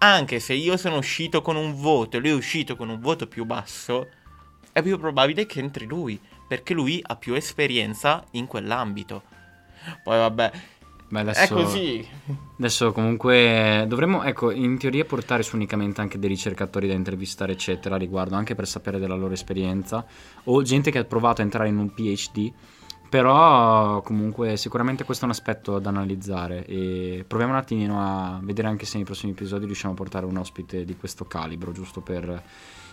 anche 0.00 0.38
se 0.38 0.52
io 0.52 0.76
sono 0.76 0.98
uscito 0.98 1.40
con 1.40 1.56
un 1.56 1.74
voto 1.80 2.18
e 2.18 2.20
lui 2.20 2.28
è 2.28 2.34
uscito 2.34 2.76
con 2.76 2.90
un 2.90 3.00
voto 3.00 3.26
più 3.26 3.46
basso, 3.46 4.10
è 4.70 4.82
più 4.82 4.98
probabile 4.98 5.46
che 5.46 5.60
entri 5.60 5.86
lui, 5.86 6.20
perché 6.46 6.74
lui 6.74 7.02
ha 7.02 7.16
più 7.16 7.32
esperienza 7.32 8.22
in 8.32 8.46
quell'ambito. 8.46 9.29
Poi 10.02 10.18
vabbè, 10.18 10.52
Beh, 11.08 11.20
adesso... 11.20 11.40
è 11.40 11.48
così. 11.48 12.08
Adesso 12.58 12.92
comunque 12.92 13.84
dovremmo, 13.88 14.22
ecco, 14.22 14.52
in 14.52 14.78
teoria 14.78 15.04
portare 15.04 15.42
su 15.42 15.56
unicamente 15.56 16.00
anche 16.00 16.18
dei 16.20 16.28
ricercatori 16.28 16.86
da 16.86 16.94
intervistare, 16.94 17.52
eccetera, 17.52 17.96
a 17.96 17.98
riguardo, 17.98 18.36
anche 18.36 18.54
per 18.54 18.68
sapere 18.68 18.98
della 19.00 19.16
loro 19.16 19.32
esperienza, 19.32 20.06
o 20.44 20.62
gente 20.62 20.90
che 20.92 20.98
ha 20.98 21.04
provato 21.04 21.40
a 21.40 21.44
entrare 21.44 21.68
in 21.68 21.78
un 21.78 21.92
PhD, 21.92 22.52
però 23.08 24.02
comunque 24.02 24.56
sicuramente 24.56 25.02
questo 25.02 25.24
è 25.24 25.26
un 25.26 25.34
aspetto 25.34 25.80
da 25.80 25.88
analizzare 25.88 26.64
e 26.64 27.24
proviamo 27.26 27.54
un 27.54 27.58
attimino 27.58 28.00
a 28.00 28.38
vedere 28.40 28.68
anche 28.68 28.86
se 28.86 28.96
nei 28.96 29.04
prossimi 29.04 29.32
episodi 29.32 29.64
riusciamo 29.64 29.94
a 29.94 29.96
portare 29.96 30.26
un 30.26 30.36
ospite 30.36 30.84
di 30.84 30.96
questo 30.96 31.24
calibro, 31.24 31.72
giusto 31.72 32.02
per 32.02 32.40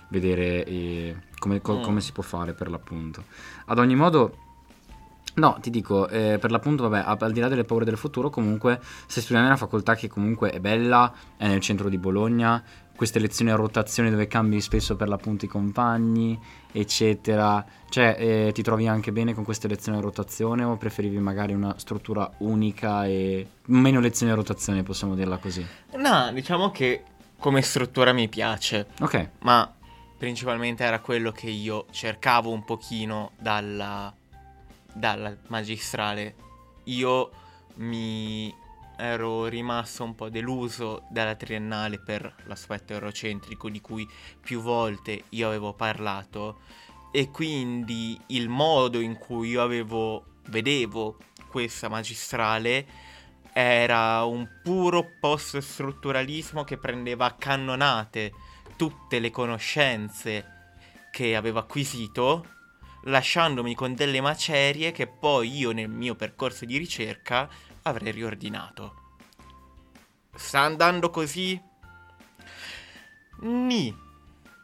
vedere 0.10 0.66
eh, 0.66 1.16
come, 1.38 1.62
co- 1.62 1.78
Mm. 1.78 1.82
come 1.84 2.02
si 2.02 2.14
può 2.14 2.24
fare 2.24 2.54
per 2.54 2.70
l'appunto. 2.72 3.26
Ad 3.66 3.78
ogni 3.78 3.96
modo... 3.96 4.38
No, 5.36 5.58
ti 5.62 5.70
dico, 5.70 6.08
eh, 6.08 6.38
per 6.40 6.50
l'appunto, 6.50 6.88
vabbè, 6.90 7.04
al 7.24 7.32
di 7.32 7.40
là 7.40 7.48
delle 7.48 7.64
paure 7.64 7.86
del 7.86 7.98
futuro, 7.98 8.30
comunque 8.30 8.80
stai 8.82 9.22
studiando 9.22 9.50
in 9.50 9.56
una 9.56 9.56
facoltà 9.56 9.96
che 9.96 10.08
comunque 10.08 10.50
è 10.50 10.60
bella, 10.60 11.14
è 11.38 11.48
nel 11.48 11.60
centro 11.60 11.90
di 11.90 11.98
Bologna, 12.00 12.64
queste 12.98 13.20
lezioni 13.20 13.52
a 13.52 13.56
rotazione 13.56 14.10
dove 14.10 14.28
cambi 14.28 14.60
spesso 14.60 14.96
per 14.96 15.08
l'appunto 15.08 15.46
i 15.46 15.48
compagni, 15.48 16.38
eccetera. 16.72 17.64
Cioè, 17.88 18.16
eh, 18.18 18.52
ti 18.52 18.64
trovi 18.64 18.88
anche 18.88 19.12
bene 19.12 19.36
con 19.36 19.44
queste 19.44 19.68
lezioni 19.68 20.00
a 20.00 20.02
rotazione 20.02 20.64
o 20.64 20.76
preferivi 20.76 21.20
magari 21.20 21.54
una 21.54 21.76
struttura 21.78 22.30
unica 22.40 23.06
e 23.06 23.48
meno 23.66 24.00
lezioni 24.00 24.32
a 24.32 24.36
rotazione, 24.36 24.82
possiamo 24.82 25.14
dirla 25.14 25.38
così? 25.38 25.66
No, 25.98 26.32
diciamo 26.34 26.72
che 26.72 27.04
come 27.38 27.62
struttura 27.62 28.12
mi 28.12 28.28
piace. 28.28 28.88
Ok, 29.00 29.30
ma 29.42 29.72
principalmente 30.18 30.84
era 30.84 31.00
quello 31.00 31.32
che 31.32 31.50
io 31.50 31.86
cercavo 31.92 32.50
un 32.52 32.66
pochino 32.66 33.32
dalla, 33.40 34.12
dalla 34.98 35.36
magistrale. 35.48 36.36
Io 36.86 37.30
mi 37.76 38.54
ero 38.98 39.46
rimasto 39.46 40.04
un 40.04 40.16
po' 40.16 40.30
deluso 40.30 41.04
dalla 41.10 41.36
triennale 41.36 42.00
per 42.00 42.34
l'aspetto 42.46 42.94
eurocentrico 42.94 43.70
di 43.70 43.80
cui 43.80 44.10
più 44.42 44.62
volte 44.62 45.26
io 45.30 45.48
avevo 45.48 45.74
parlato 45.74 46.62
e 47.12 47.30
quindi 47.30 48.20
il 48.28 48.50
modo 48.50 49.00
in 49.00 49.16
cui 49.18 49.50
io 49.50 49.62
avevo 49.62 50.26
vedevo 50.48 51.18
questa 51.48 51.90
magistrale 51.90 52.86
era 53.54 54.24
un 54.24 54.48
puro 54.64 55.06
post-strutturalismo 55.20 56.64
che 56.64 56.78
prendeva 56.78 57.26
a 57.26 57.34
cannonate 57.34 58.32
tutte 58.76 59.20
le 59.20 59.32
conoscenze 59.32 60.54
che 61.12 61.36
avevo 61.36 61.58
acquisito, 61.58 62.46
lasciandomi 63.08 63.74
con 63.76 63.94
delle 63.96 64.22
macerie 64.22 64.92
che 64.92 65.08
poi 65.08 65.56
io 65.58 65.72
nel 65.72 65.90
mio 65.90 66.16
percorso 66.16 66.66
di 66.66 66.78
ricerca 66.78 67.50
avrei 67.84 68.12
riordinato. 68.12 69.06
Sta 70.36 70.62
andando 70.62 71.10
così? 71.10 71.60
Ni, 73.40 73.96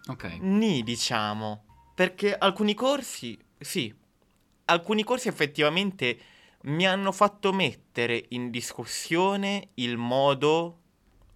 ok. 0.07 0.37
ni 0.41 0.83
diciamo, 0.83 1.65
perché 1.95 2.35
alcuni 2.35 2.73
corsi, 2.73 3.37
sì, 3.57 3.93
alcuni 4.65 5.03
corsi 5.03 5.27
effettivamente 5.27 6.19
mi 6.63 6.87
hanno 6.87 7.11
fatto 7.11 7.53
mettere 7.53 8.25
in 8.29 8.49
discussione 8.49 9.69
il 9.75 9.97
modo 9.97 10.79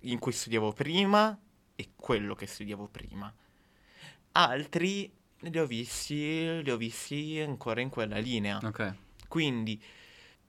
in 0.02 0.20
cui 0.20 0.32
studiavo 0.32 0.72
prima 0.74 1.38
e 1.76 1.92
quello 1.96 2.36
che 2.36 2.48
studiavo 2.48 2.88
prima. 2.88 3.34
Altri 4.34 5.17
li 5.40 5.60
ho 5.60 5.66
visti, 5.66 6.62
li 6.64 6.72
ho 6.72 6.78
visti 6.78 7.40
ancora 7.40 7.82
in 7.82 7.90
quella 7.90 8.18
linea. 8.18 8.60
Ok. 8.64 8.94
Quindi 9.28 9.82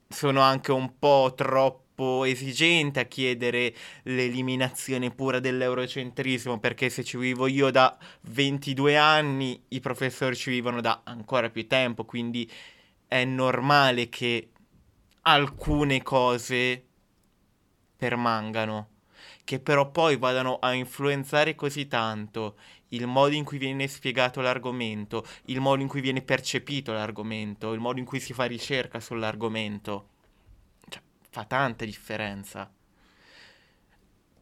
sono 0.07 0.41
anche 0.41 0.71
un 0.71 0.97
po' 0.97 1.33
troppo 1.35 2.23
esigente 2.23 3.01
a 3.01 3.05
chiedere 3.05 3.75
l'eliminazione 4.03 5.11
pura 5.11 5.39
dell'eurocentrismo, 5.39 6.59
perché 6.59 6.89
se 6.89 7.03
ci 7.03 7.17
vivo 7.17 7.45
io 7.45 7.69
da 7.71 7.97
22 8.21 8.97
anni, 8.97 9.61
i 9.69 9.79
professori 9.79 10.35
ci 10.35 10.49
vivono 10.49 10.81
da 10.81 11.01
ancora 11.03 11.49
più 11.49 11.67
tempo, 11.67 12.05
quindi 12.05 12.49
è 13.07 13.23
normale 13.25 14.07
che 14.09 14.49
alcune 15.23 16.01
cose 16.01 16.85
permangano, 17.97 18.89
che 19.43 19.59
però 19.59 19.91
poi 19.91 20.15
vadano 20.15 20.57
a 20.59 20.73
influenzare 20.73 21.53
così 21.53 21.87
tanto 21.87 22.55
il 22.89 23.05
modo 23.07 23.35
in 23.35 23.43
cui 23.43 23.57
viene 23.57 23.87
spiegato 23.87 24.41
l'argomento, 24.41 25.25
il 25.45 25.59
modo 25.59 25.81
in 25.81 25.87
cui 25.87 26.01
viene 26.01 26.21
percepito 26.21 26.91
l'argomento, 26.91 27.73
il 27.73 27.79
modo 27.79 27.99
in 27.99 28.05
cui 28.05 28.19
si 28.19 28.33
fa 28.33 28.45
ricerca 28.45 28.99
sull'argomento. 28.99 30.09
Cioè, 30.87 31.01
fa 31.29 31.45
tanta 31.45 31.85
differenza. 31.85 32.71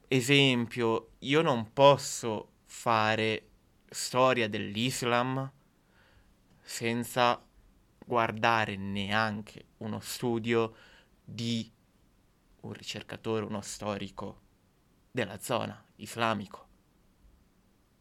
Esempio, 0.07 1.11
io 1.19 1.41
non 1.41 1.73
posso 1.73 2.51
fare 2.63 3.47
storia 3.89 4.47
dell'Islam 4.47 5.51
senza 6.61 7.41
guardare 8.05 8.77
neanche 8.77 9.65
uno 9.77 9.99
studio 9.99 10.73
di 11.23 11.69
un 12.61 12.71
ricercatore, 12.71 13.45
uno 13.45 13.61
storico 13.61 14.41
della 15.11 15.39
zona 15.39 15.83
islamico 15.97 16.66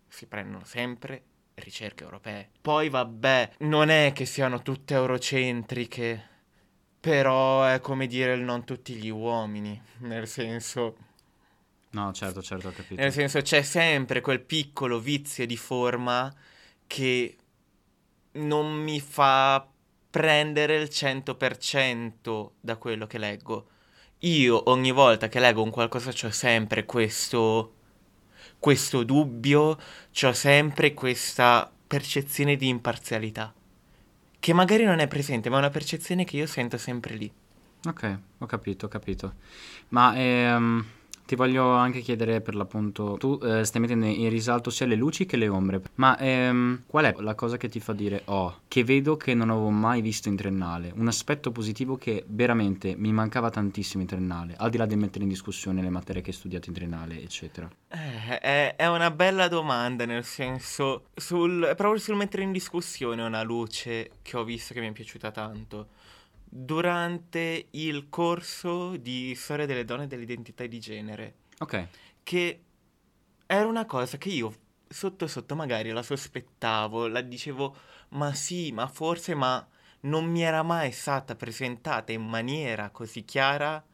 si 0.09 0.27
prendono 0.27 0.65
sempre 0.65 1.23
ricerche 1.55 2.05
europee. 2.05 2.51
Poi 2.61 2.89
vabbè, 2.89 3.53
non 3.59 3.89
è 3.89 4.13
che 4.15 4.27
siano 4.27 4.63
tutte 4.63 4.95
eurocentriche, 4.95 6.29
però 7.01 7.65
è 7.65 7.81
come 7.81 8.07
dire 8.07 8.35
il 8.35 8.43
non 8.43 8.65
tutti 8.65 8.95
gli 8.95 9.09
uomini, 9.09 9.81
nel 9.99 10.27
senso... 10.27 10.97
No, 11.91 12.13
certo, 12.13 12.43
certo, 12.43 12.69
ho 12.69 12.73
capito. 12.73 13.01
Nel 13.01 13.13
senso 13.13 13.41
c'è 13.41 13.63
sempre 13.63 14.21
quel 14.21 14.41
piccolo 14.41 14.99
vizio 14.99 15.47
di 15.47 15.57
forma 15.57 16.35
che 16.87 17.37
non 18.33 18.73
mi 18.73 19.01
fa 19.01 19.67
prendere 20.11 20.77
il 20.77 20.89
100% 20.91 22.51
da 22.61 22.77
quello 22.77 23.07
che 23.07 23.19
leggo. 23.19 23.69
Io 24.21 24.71
ogni 24.71 24.91
volta 24.91 25.29
che 25.29 25.41
leggo 25.41 25.63
un 25.63 25.71
qualcosa 25.71 26.11
c'ho 26.11 26.31
sempre 26.31 26.85
questo 26.85 27.76
questo 28.67 29.05
dubbio, 29.05 29.79
ho 30.23 30.33
sempre 30.33 30.93
questa 30.93 31.71
percezione 31.87 32.57
di 32.57 32.67
imparzialità, 32.67 33.55
che 34.41 34.53
magari 34.53 34.83
non 34.83 34.99
è 34.99 35.07
presente, 35.07 35.49
ma 35.49 35.55
è 35.55 35.59
una 35.61 35.71
percezione 35.71 36.25
che 36.25 36.39
io 36.39 36.49
sento 36.49 36.77
sempre 36.77 37.15
lì. 37.15 37.33
Ok, 37.85 38.19
ho 38.39 38.47
capito, 38.47 38.87
ho 38.87 38.89
capito. 38.89 39.35
Ma 39.91 40.17
ehm, 40.17 40.85
ti 41.27 41.35
voglio 41.35 41.73
anche 41.73 42.01
chiedere 42.01 42.41
per 42.41 42.55
l'appunto, 42.55 43.17
tu 43.19 43.39
eh, 43.43 43.65
stai 43.65 43.81
mettendo 43.81 44.07
in 44.07 44.31
risalto 44.31 44.71
sia 44.71 44.87
le 44.87 44.95
luci 44.95 45.27
che 45.27 45.37
le 45.37 45.49
ombre, 45.49 45.83
ma 45.97 46.17
ehm, 46.17 46.85
qual 46.87 47.07
è 47.07 47.15
la 47.19 47.35
cosa 47.35 47.57
che 47.57 47.69
ti 47.69 47.81
fa 47.81 47.93
dire, 47.93 48.23
oh, 48.27 48.61
che 48.69 48.85
vedo 48.85 49.17
che 49.17 49.35
non 49.35 49.51
avevo 49.51 49.71
mai 49.71 50.01
visto 50.01 50.29
in 50.29 50.37
triennale, 50.37 50.93
un 50.95 51.09
aspetto 51.09 51.51
positivo 51.51 51.97
che 51.97 52.25
veramente 52.29 52.95
mi 52.97 53.13
mancava 53.13 53.51
tantissimo 53.51 54.03
in 54.03 54.09
triennale, 54.09 54.55
al 54.57 54.71
di 54.71 54.77
là 54.77 54.87
di 54.87 54.97
mettere 54.97 55.25
in 55.25 55.31
discussione 55.31 55.83
le 55.83 55.91
materie 55.91 56.23
che 56.23 56.31
hai 56.31 56.37
studiato 56.37 56.69
in 56.69 56.75
triennale, 56.75 57.21
eccetera? 57.21 57.69
Eh, 57.89 58.39
è, 58.39 58.77
è 58.77 58.87
una 58.87 59.11
bella 59.11 59.49
domanda, 59.49 60.05
nel 60.05 60.25
senso, 60.25 61.07
sul, 61.15 61.73
proprio 61.77 61.99
sul 61.99 62.15
mettere 62.15 62.45
in 62.45 62.53
discussione 62.53 63.23
una 63.23 63.43
luce 63.43 64.11
che 64.23 64.37
ho 64.37 64.45
visto 64.45 64.73
che 64.73 64.81
mi 64.81 64.89
è 64.89 64.93
piaciuta 64.93 65.33
tanto 65.33 65.89
durante 66.49 67.69
il 67.71 68.09
corso 68.09 68.97
di 68.97 69.35
storia 69.35 69.67
delle 69.67 69.85
donne 69.85 70.05
e 70.05 70.07
dell'identità 70.07 70.67
di 70.67 70.79
genere. 70.81 71.35
Ok. 71.59 71.89
Che 72.23 72.61
era 73.47 73.67
una 73.67 73.85
cosa 73.85 74.17
che 74.19 74.29
io 74.31 74.55
sotto 74.89 75.27
sotto 75.27 75.55
magari 75.55 75.91
la 75.91 76.03
sospettavo, 76.03 77.09
la 77.09 77.21
dicevo, 77.21 77.77
ma 78.11 78.33
sì, 78.35 78.73
ma 78.73 78.87
forse, 78.87 79.35
ma 79.35 79.67
non 80.01 80.27
mi 80.27 80.43
era 80.43 80.63
mai 80.63 80.93
stata 80.93 81.35
presentata 81.35 82.13
in 82.13 82.23
maniera 82.23 82.91
così 82.91 83.25
chiara 83.25 83.85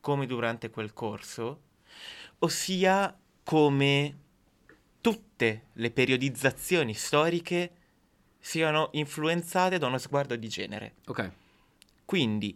come 0.00 0.26
durante 0.26 0.70
quel 0.70 0.92
corso, 0.92 1.62
ossia 2.40 3.16
come 3.44 4.18
tutte 5.00 5.66
le 5.72 5.90
periodizzazioni 5.90 6.94
storiche 6.94 7.72
siano 8.38 8.88
influenzate 8.92 9.78
da 9.78 9.86
uno 9.86 9.98
sguardo 9.98 10.36
di 10.36 10.48
genere. 10.48 10.94
Ok. 11.06 11.30
Quindi, 12.12 12.54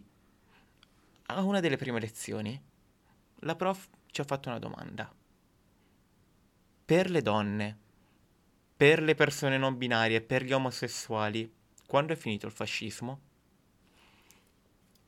a 1.25 1.41
una 1.41 1.59
delle 1.59 1.77
prime 1.77 1.99
lezioni, 1.99 2.61
la 3.37 3.55
prof 3.55 3.87
ci 4.05 4.21
ha 4.21 4.23
fatto 4.23 4.49
una 4.49 4.59
domanda. 4.59 5.11
Per 6.85 7.09
le 7.09 7.21
donne, 7.23 7.77
per 8.77 9.01
le 9.01 9.15
persone 9.15 9.57
non 9.57 9.75
binarie, 9.75 10.21
per 10.21 10.43
gli 10.43 10.53
omosessuali, 10.53 11.51
quando 11.87 12.13
è 12.13 12.15
finito 12.15 12.45
il 12.45 12.51
fascismo? 12.51 13.21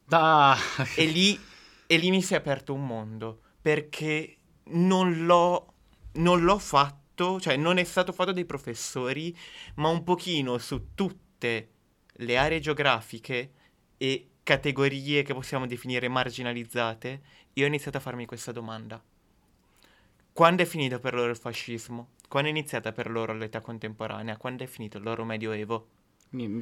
Ah. 0.07 0.57
E 0.95 1.05
lì, 1.05 1.39
e 1.85 1.97
lì 1.97 2.09
mi 2.09 2.23
si 2.23 2.33
è 2.33 2.37
aperto 2.37 2.73
un 2.73 2.87
mondo, 2.87 3.41
perché 3.61 4.37
non 4.69 5.27
l'ho, 5.27 5.73
non 6.13 6.41
l'ho 6.41 6.57
fatto, 6.57 7.39
cioè 7.39 7.55
non 7.55 7.77
è 7.77 7.83
stato 7.83 8.11
fatto 8.11 8.31
dai 8.31 8.45
professori, 8.45 9.37
ma 9.75 9.89
un 9.89 10.03
pochino 10.03 10.57
su 10.57 10.95
tutte 10.95 11.73
le 12.13 12.35
aree 12.35 12.59
geografiche 12.59 13.53
e 13.95 14.28
categorie 14.49 15.21
che 15.21 15.35
possiamo 15.35 15.67
definire 15.67 16.07
marginalizzate, 16.07 17.21
io 17.53 17.65
ho 17.65 17.67
iniziato 17.67 17.97
a 17.97 17.99
farmi 17.99 18.25
questa 18.25 18.51
domanda. 18.51 18.99
Quando 20.33 20.63
è 20.63 20.65
finito 20.65 20.97
per 20.99 21.13
loro 21.13 21.29
il 21.29 21.37
fascismo? 21.37 22.09
Quando 22.27 22.49
è 22.49 22.51
iniziata 22.51 22.91
per 22.91 23.11
loro 23.11 23.33
l'età 23.33 23.61
contemporanea? 23.61 24.37
Quando 24.37 24.63
è 24.63 24.65
finito 24.65 24.97
il 24.97 25.03
loro 25.03 25.23
medioevo? 25.23 25.87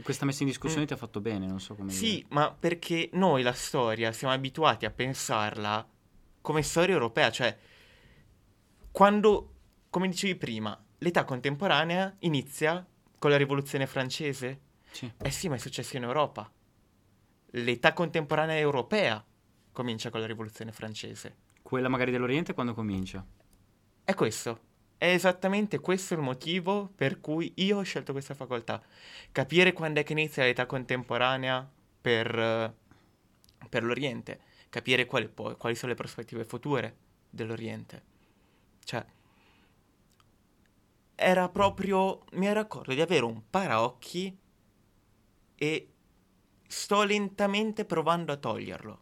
Questa 0.04 0.26
messa 0.26 0.44
in 0.44 0.50
discussione 0.50 0.86
ti 0.86 0.92
ha 0.92 0.98
fatto 0.98 1.22
bene, 1.22 1.48
non 1.48 1.62
so 1.62 1.76
come 1.76 1.90
Sì, 1.90 2.16
dire. 2.16 2.26
ma 2.32 2.52
perché 2.52 3.10
noi 3.14 3.42
la 3.42 3.54
storia 3.54 4.12
siamo 4.12 4.34
abituati 4.34 4.84
a 4.86 4.92
pensarla 4.92 5.88
come 6.42 6.64
storia 6.64 6.94
europea, 6.94 7.32
cioè 7.32 7.58
quando, 8.92 9.54
come 9.90 10.10
dicevi 10.10 10.36
prima, 10.36 10.78
l'età 10.98 11.24
contemporanea 11.24 12.14
inizia 12.20 12.86
con 13.18 13.30
la 13.30 13.38
rivoluzione 13.38 13.88
francese? 13.88 14.60
Sì. 14.92 15.10
Eh 15.22 15.32
sì, 15.32 15.48
ma 15.48 15.56
è 15.56 15.60
successo 15.60 15.96
in 15.96 16.04
Europa. 16.04 16.52
L'età 17.52 17.94
contemporanea 17.94 18.58
europea 18.58 19.24
comincia 19.72 20.10
con 20.10 20.20
la 20.20 20.26
rivoluzione 20.26 20.72
francese. 20.72 21.36
Quella 21.62 21.88
magari 21.88 22.12
dell'Oriente 22.12 22.54
quando 22.54 22.74
comincia? 22.74 23.26
È 24.04 24.14
questo. 24.14 24.60
È 24.98 25.06
esattamente 25.06 25.80
questo 25.80 26.16
il 26.16 26.22
motivo 26.22 26.92
per 26.96 27.22
cui 27.22 27.54
io 27.58 27.78
ho 27.78 27.84
scelto 27.84 28.12
questa 28.12 28.34
facoltà. 28.34 28.82
Capire 29.32 29.74
quando 29.74 30.00
è 30.00 30.04
che 30.04 30.14
inizia 30.14 30.44
l'età 30.44 30.66
contemporanea 30.66 31.70
per, 32.02 32.40
eh, 32.40 32.74
per 33.70 33.84
l'Oriente. 33.84 34.40
Capire 34.70 35.06
quali, 35.06 35.28
poi, 35.28 35.56
quali 35.56 35.76
sono 35.76 35.92
le 35.92 35.98
prospettive 35.98 36.44
future 36.44 36.96
dell'Oriente. 37.30 38.04
Cioè, 38.84 39.06
era 41.14 41.50
proprio... 41.50 42.24
mi 42.34 42.48
ero 42.48 42.60
accorto 42.60 42.94
di 42.94 43.02
avere 43.02 43.26
un 43.26 43.42
paraocchi 43.50 44.38
e 45.56 45.92
sto 46.68 47.04
lentamente 47.04 47.86
provando 47.86 48.32
a 48.32 48.38
toglierlo. 48.38 49.00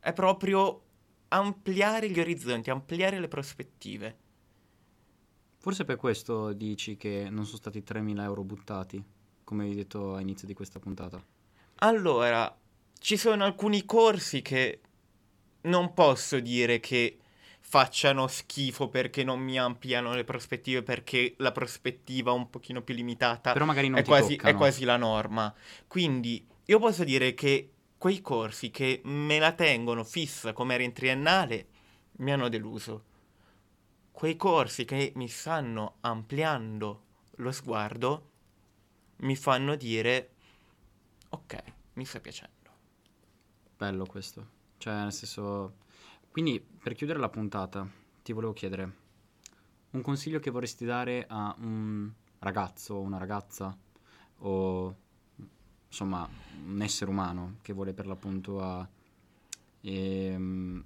È 0.00 0.12
proprio 0.12 0.82
ampliare 1.28 2.10
gli 2.10 2.20
orizzonti, 2.20 2.70
ampliare 2.70 3.20
le 3.20 3.28
prospettive. 3.28 4.16
Forse 5.58 5.84
per 5.84 5.96
questo 5.96 6.52
dici 6.52 6.96
che 6.96 7.28
non 7.30 7.44
sono 7.44 7.56
stati 7.56 7.82
3.000 7.86 8.20
euro 8.22 8.42
buttati, 8.42 9.02
come 9.44 9.64
hai 9.64 9.74
detto 9.74 10.14
all'inizio 10.14 10.46
di 10.46 10.54
questa 10.54 10.78
puntata. 10.78 11.22
Allora, 11.76 12.54
ci 12.98 13.16
sono 13.16 13.44
alcuni 13.44 13.84
corsi 13.84 14.42
che 14.42 14.80
non 15.62 15.94
posso 15.94 16.40
dire 16.40 16.80
che 16.80 17.18
facciano 17.60 18.26
schifo 18.26 18.88
perché 18.88 19.24
non 19.24 19.40
mi 19.40 19.58
ampliano 19.58 20.14
le 20.14 20.24
prospettive, 20.24 20.82
perché 20.82 21.34
la 21.38 21.50
prospettiva 21.50 22.32
un 22.32 22.50
pochino 22.50 22.82
più 22.82 22.94
limitata 22.94 23.52
Però 23.52 23.64
magari 23.64 23.88
non 23.88 24.00
è 24.00 24.04
quasi, 24.04 24.36
è 24.36 24.54
quasi 24.54 24.84
la 24.84 24.98
norma. 24.98 25.52
Quindi 25.88 26.46
io 26.66 26.78
posso 26.78 27.04
dire 27.04 27.34
che 27.34 27.72
quei 27.98 28.20
corsi 28.20 28.70
che 28.70 29.00
me 29.04 29.38
la 29.38 29.52
tengono 29.52 30.04
fissa 30.04 30.52
come 30.52 30.74
era 30.74 30.82
in 30.82 30.92
triennale 30.92 31.68
mi 32.18 32.32
hanno 32.32 32.48
deluso. 32.48 33.12
Quei 34.10 34.36
corsi 34.36 34.84
che 34.84 35.12
mi 35.16 35.28
stanno 35.28 35.96
ampliando 36.00 37.02
lo 37.36 37.50
sguardo 37.50 38.30
mi 39.16 39.36
fanno 39.36 39.74
dire 39.74 40.30
ok, 41.30 41.62
mi 41.94 42.04
sta 42.04 42.20
piacendo. 42.20 42.52
bello 43.76 44.06
questo. 44.06 44.52
Cioè, 44.78 44.94
nel 44.94 45.12
senso... 45.12 45.82
Quindi, 46.30 46.60
per 46.60 46.94
chiudere 46.94 47.18
la 47.18 47.28
puntata, 47.28 47.88
ti 48.22 48.32
volevo 48.32 48.52
chiedere 48.52 49.02
un 49.90 50.02
consiglio 50.02 50.40
che 50.40 50.50
vorresti 50.50 50.84
dare 50.84 51.24
a 51.28 51.54
un 51.58 52.10
ragazzo 52.40 52.94
o 52.94 53.00
una 53.00 53.18
ragazza 53.18 53.76
o 54.38 54.96
insomma 55.94 56.28
un 56.66 56.82
essere 56.82 57.08
umano 57.08 57.58
che 57.62 57.72
vuole 57.72 57.92
per 57.92 58.06
l'appunto 58.06 58.60
a... 58.60 58.86
ehm, 59.82 60.84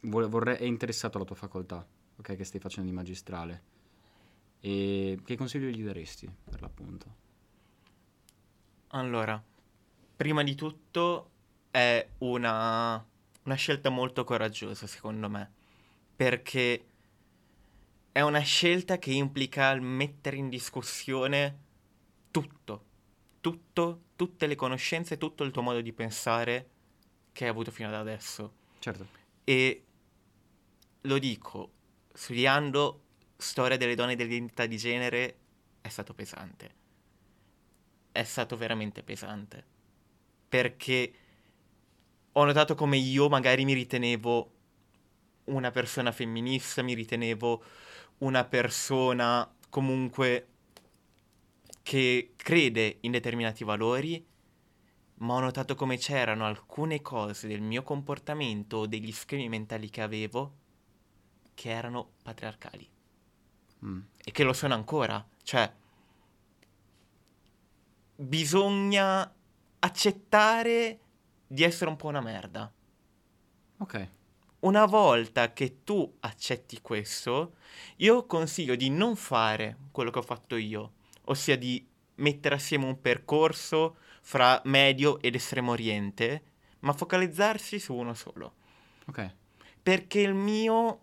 vuole- 0.00 0.26
vorrei- 0.26 0.56
è 0.56 0.64
interessato 0.64 1.16
alla 1.16 1.26
tua 1.26 1.36
facoltà, 1.36 1.86
ok, 2.16 2.34
che 2.34 2.44
stai 2.44 2.58
facendo 2.58 2.90
di 2.90 2.96
magistrale. 2.96 3.62
E 4.60 5.20
che 5.24 5.36
consiglio 5.36 5.68
gli 5.68 5.84
daresti 5.84 6.28
per 6.50 6.60
l'appunto? 6.60 7.26
Allora, 8.88 9.40
prima 10.16 10.42
di 10.42 10.56
tutto 10.56 11.30
è 11.70 12.08
una, 12.18 13.06
una 13.44 13.54
scelta 13.54 13.88
molto 13.88 14.24
coraggiosa, 14.24 14.88
secondo 14.88 15.28
me, 15.30 15.52
perché 16.16 16.86
è 18.10 18.20
una 18.22 18.40
scelta 18.40 18.98
che 18.98 19.12
implica 19.12 19.72
mettere 19.76 20.36
in 20.38 20.48
discussione 20.48 21.58
tutto, 22.32 22.84
tutto, 23.40 24.06
tutte 24.18 24.48
le 24.48 24.56
conoscenze, 24.56 25.16
tutto 25.16 25.44
il 25.44 25.52
tuo 25.52 25.62
modo 25.62 25.80
di 25.80 25.92
pensare 25.92 26.70
che 27.30 27.44
hai 27.44 27.50
avuto 27.50 27.70
fino 27.70 27.86
ad 27.86 27.94
adesso. 27.94 28.52
Certo. 28.80 29.06
E 29.44 29.84
lo 31.02 31.18
dico, 31.18 31.70
studiando 32.12 33.04
storia 33.36 33.76
delle 33.76 33.94
donne 33.94 34.14
e 34.14 34.16
dell'identità 34.16 34.66
di 34.66 34.76
genere 34.76 35.38
è 35.80 35.88
stato 35.88 36.14
pesante. 36.14 36.74
È 38.10 38.24
stato 38.24 38.56
veramente 38.56 39.04
pesante. 39.04 39.64
Perché 40.48 41.12
ho 42.32 42.44
notato 42.44 42.74
come 42.74 42.96
io 42.96 43.28
magari 43.28 43.64
mi 43.64 43.74
ritenevo 43.74 44.52
una 45.44 45.70
persona 45.70 46.10
femminista, 46.10 46.82
mi 46.82 46.94
ritenevo 46.94 47.62
una 48.18 48.44
persona 48.44 49.48
comunque 49.68 50.48
che 51.88 52.34
crede 52.36 52.98
in 53.00 53.12
determinati 53.12 53.64
valori, 53.64 54.22
ma 55.20 55.32
ho 55.32 55.40
notato 55.40 55.74
come 55.74 55.96
c'erano 55.96 56.44
alcune 56.44 57.00
cose 57.00 57.48
del 57.48 57.62
mio 57.62 57.82
comportamento 57.82 58.76
o 58.76 58.86
degli 58.86 59.10
schemi 59.10 59.48
mentali 59.48 59.88
che 59.88 60.02
avevo 60.02 60.56
che 61.54 61.70
erano 61.70 62.10
patriarcali 62.22 62.86
Mm. 63.86 64.00
e 64.22 64.30
che 64.32 64.42
lo 64.42 64.52
sono 64.52 64.74
ancora. 64.74 65.26
Cioè, 65.42 65.72
bisogna 68.16 69.34
accettare 69.78 71.00
di 71.46 71.62
essere 71.62 71.88
un 71.88 71.96
po' 71.96 72.08
una 72.08 72.20
merda. 72.20 72.70
Ok. 73.78 74.08
Una 74.60 74.84
volta 74.84 75.54
che 75.54 75.84
tu 75.84 76.16
accetti 76.20 76.82
questo, 76.82 77.54
io 77.96 78.26
consiglio 78.26 78.74
di 78.74 78.90
non 78.90 79.16
fare 79.16 79.78
quello 79.90 80.10
che 80.10 80.18
ho 80.18 80.22
fatto 80.22 80.56
io, 80.56 80.96
ossia 81.28 81.56
di 81.56 81.86
mettere 82.16 82.56
assieme 82.56 82.84
un 82.84 83.00
percorso 83.00 83.96
fra 84.22 84.60
medio 84.64 85.20
ed 85.20 85.34
estremo 85.34 85.72
oriente, 85.72 86.42
ma 86.80 86.92
focalizzarsi 86.92 87.78
su 87.78 87.94
uno 87.94 88.14
solo. 88.14 88.54
Ok. 89.06 89.34
Perché 89.82 90.20
il 90.20 90.34
mio, 90.34 91.00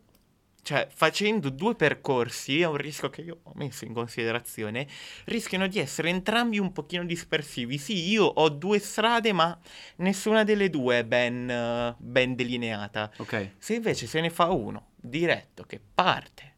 cioè 0.61 0.88
facendo 0.93 1.49
due 1.49 1.75
percorsi, 1.75 2.61
è 2.61 2.67
un 2.67 2.77
rischio 2.77 3.09
che 3.09 3.21
io 3.21 3.39
ho 3.43 3.51
messo 3.55 3.85
in 3.85 3.93
considerazione, 3.93 4.88
rischiano 5.25 5.67
di 5.67 5.79
essere 5.79 6.09
entrambi 6.09 6.59
un 6.59 6.71
pochino 6.71 7.03
dispersivi. 7.03 7.77
Sì, 7.77 8.09
io 8.09 8.25
ho 8.25 8.49
due 8.49 8.77
strade, 8.79 9.33
ma 9.33 9.57
nessuna 9.97 10.43
delle 10.43 10.69
due 10.69 10.99
è 10.99 11.03
ben, 11.03 11.95
ben 11.97 12.35
delineata. 12.35 13.11
Ok. 13.17 13.53
Se 13.57 13.73
invece 13.73 14.05
se 14.05 14.21
ne 14.21 14.29
fa 14.29 14.51
uno 14.51 14.91
diretto 14.95 15.63
che 15.63 15.81
parte, 15.93 16.53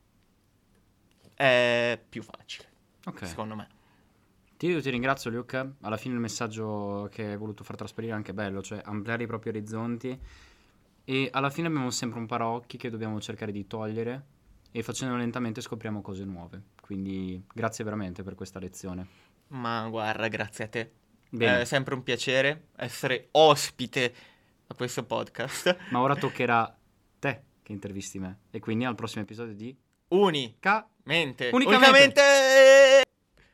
è 1.33 1.97
più 2.09 2.23
facile, 2.23 2.66
Ok. 3.07 3.25
secondo 3.25 3.55
me. 3.55 3.67
Ti, 4.57 4.81
ti 4.81 4.89
ringrazio 4.89 5.29
Luca, 5.29 5.71
alla 5.81 5.97
fine 5.97 6.15
il 6.15 6.19
messaggio 6.19 7.07
che 7.11 7.25
hai 7.31 7.37
voluto 7.37 7.63
far 7.63 7.75
trasparire 7.75 8.13
è 8.13 8.15
anche 8.15 8.33
bello, 8.33 8.61
cioè 8.61 8.81
ampliare 8.83 9.23
i 9.23 9.27
propri 9.27 9.49
orizzonti 9.49 10.19
e 11.03 11.29
alla 11.31 11.49
fine 11.49 11.67
abbiamo 11.67 11.89
sempre 11.91 12.19
un 12.19 12.25
paraocchi 12.25 12.75
che 12.77 12.89
dobbiamo 12.89 13.21
cercare 13.21 13.51
di 13.51 13.67
togliere 13.67 14.25
e 14.71 14.83
facendolo 14.83 15.19
lentamente 15.19 15.61
scopriamo 15.61 16.01
cose 16.01 16.25
nuove. 16.25 16.61
Quindi 16.81 17.41
grazie 17.53 17.83
veramente 17.83 18.23
per 18.23 18.35
questa 18.35 18.59
lezione. 18.59 19.07
Ma 19.49 19.87
guarda, 19.89 20.27
grazie 20.27 20.65
a 20.65 20.67
te. 20.67 20.91
Bene, 21.29 21.61
È 21.61 21.65
sempre 21.65 21.93
un 21.93 22.03
piacere 22.03 22.69
essere 22.77 23.27
ospite 23.31 24.13
a 24.67 24.73
questo 24.73 25.03
podcast. 25.05 25.77
ma 25.91 26.01
ora 26.01 26.15
toccherà 26.15 26.75
te 27.19 27.43
che 27.61 27.71
intervisti 27.71 28.17
me 28.19 28.39
e 28.49 28.59
quindi 28.59 28.85
al 28.85 28.95
prossimo 28.95 29.23
episodio 29.23 29.53
di 29.53 29.75
Uni. 30.09 30.55
Mente. 31.07 31.49
Unicamente. 31.53 32.21
Unicamente. 32.21 33.06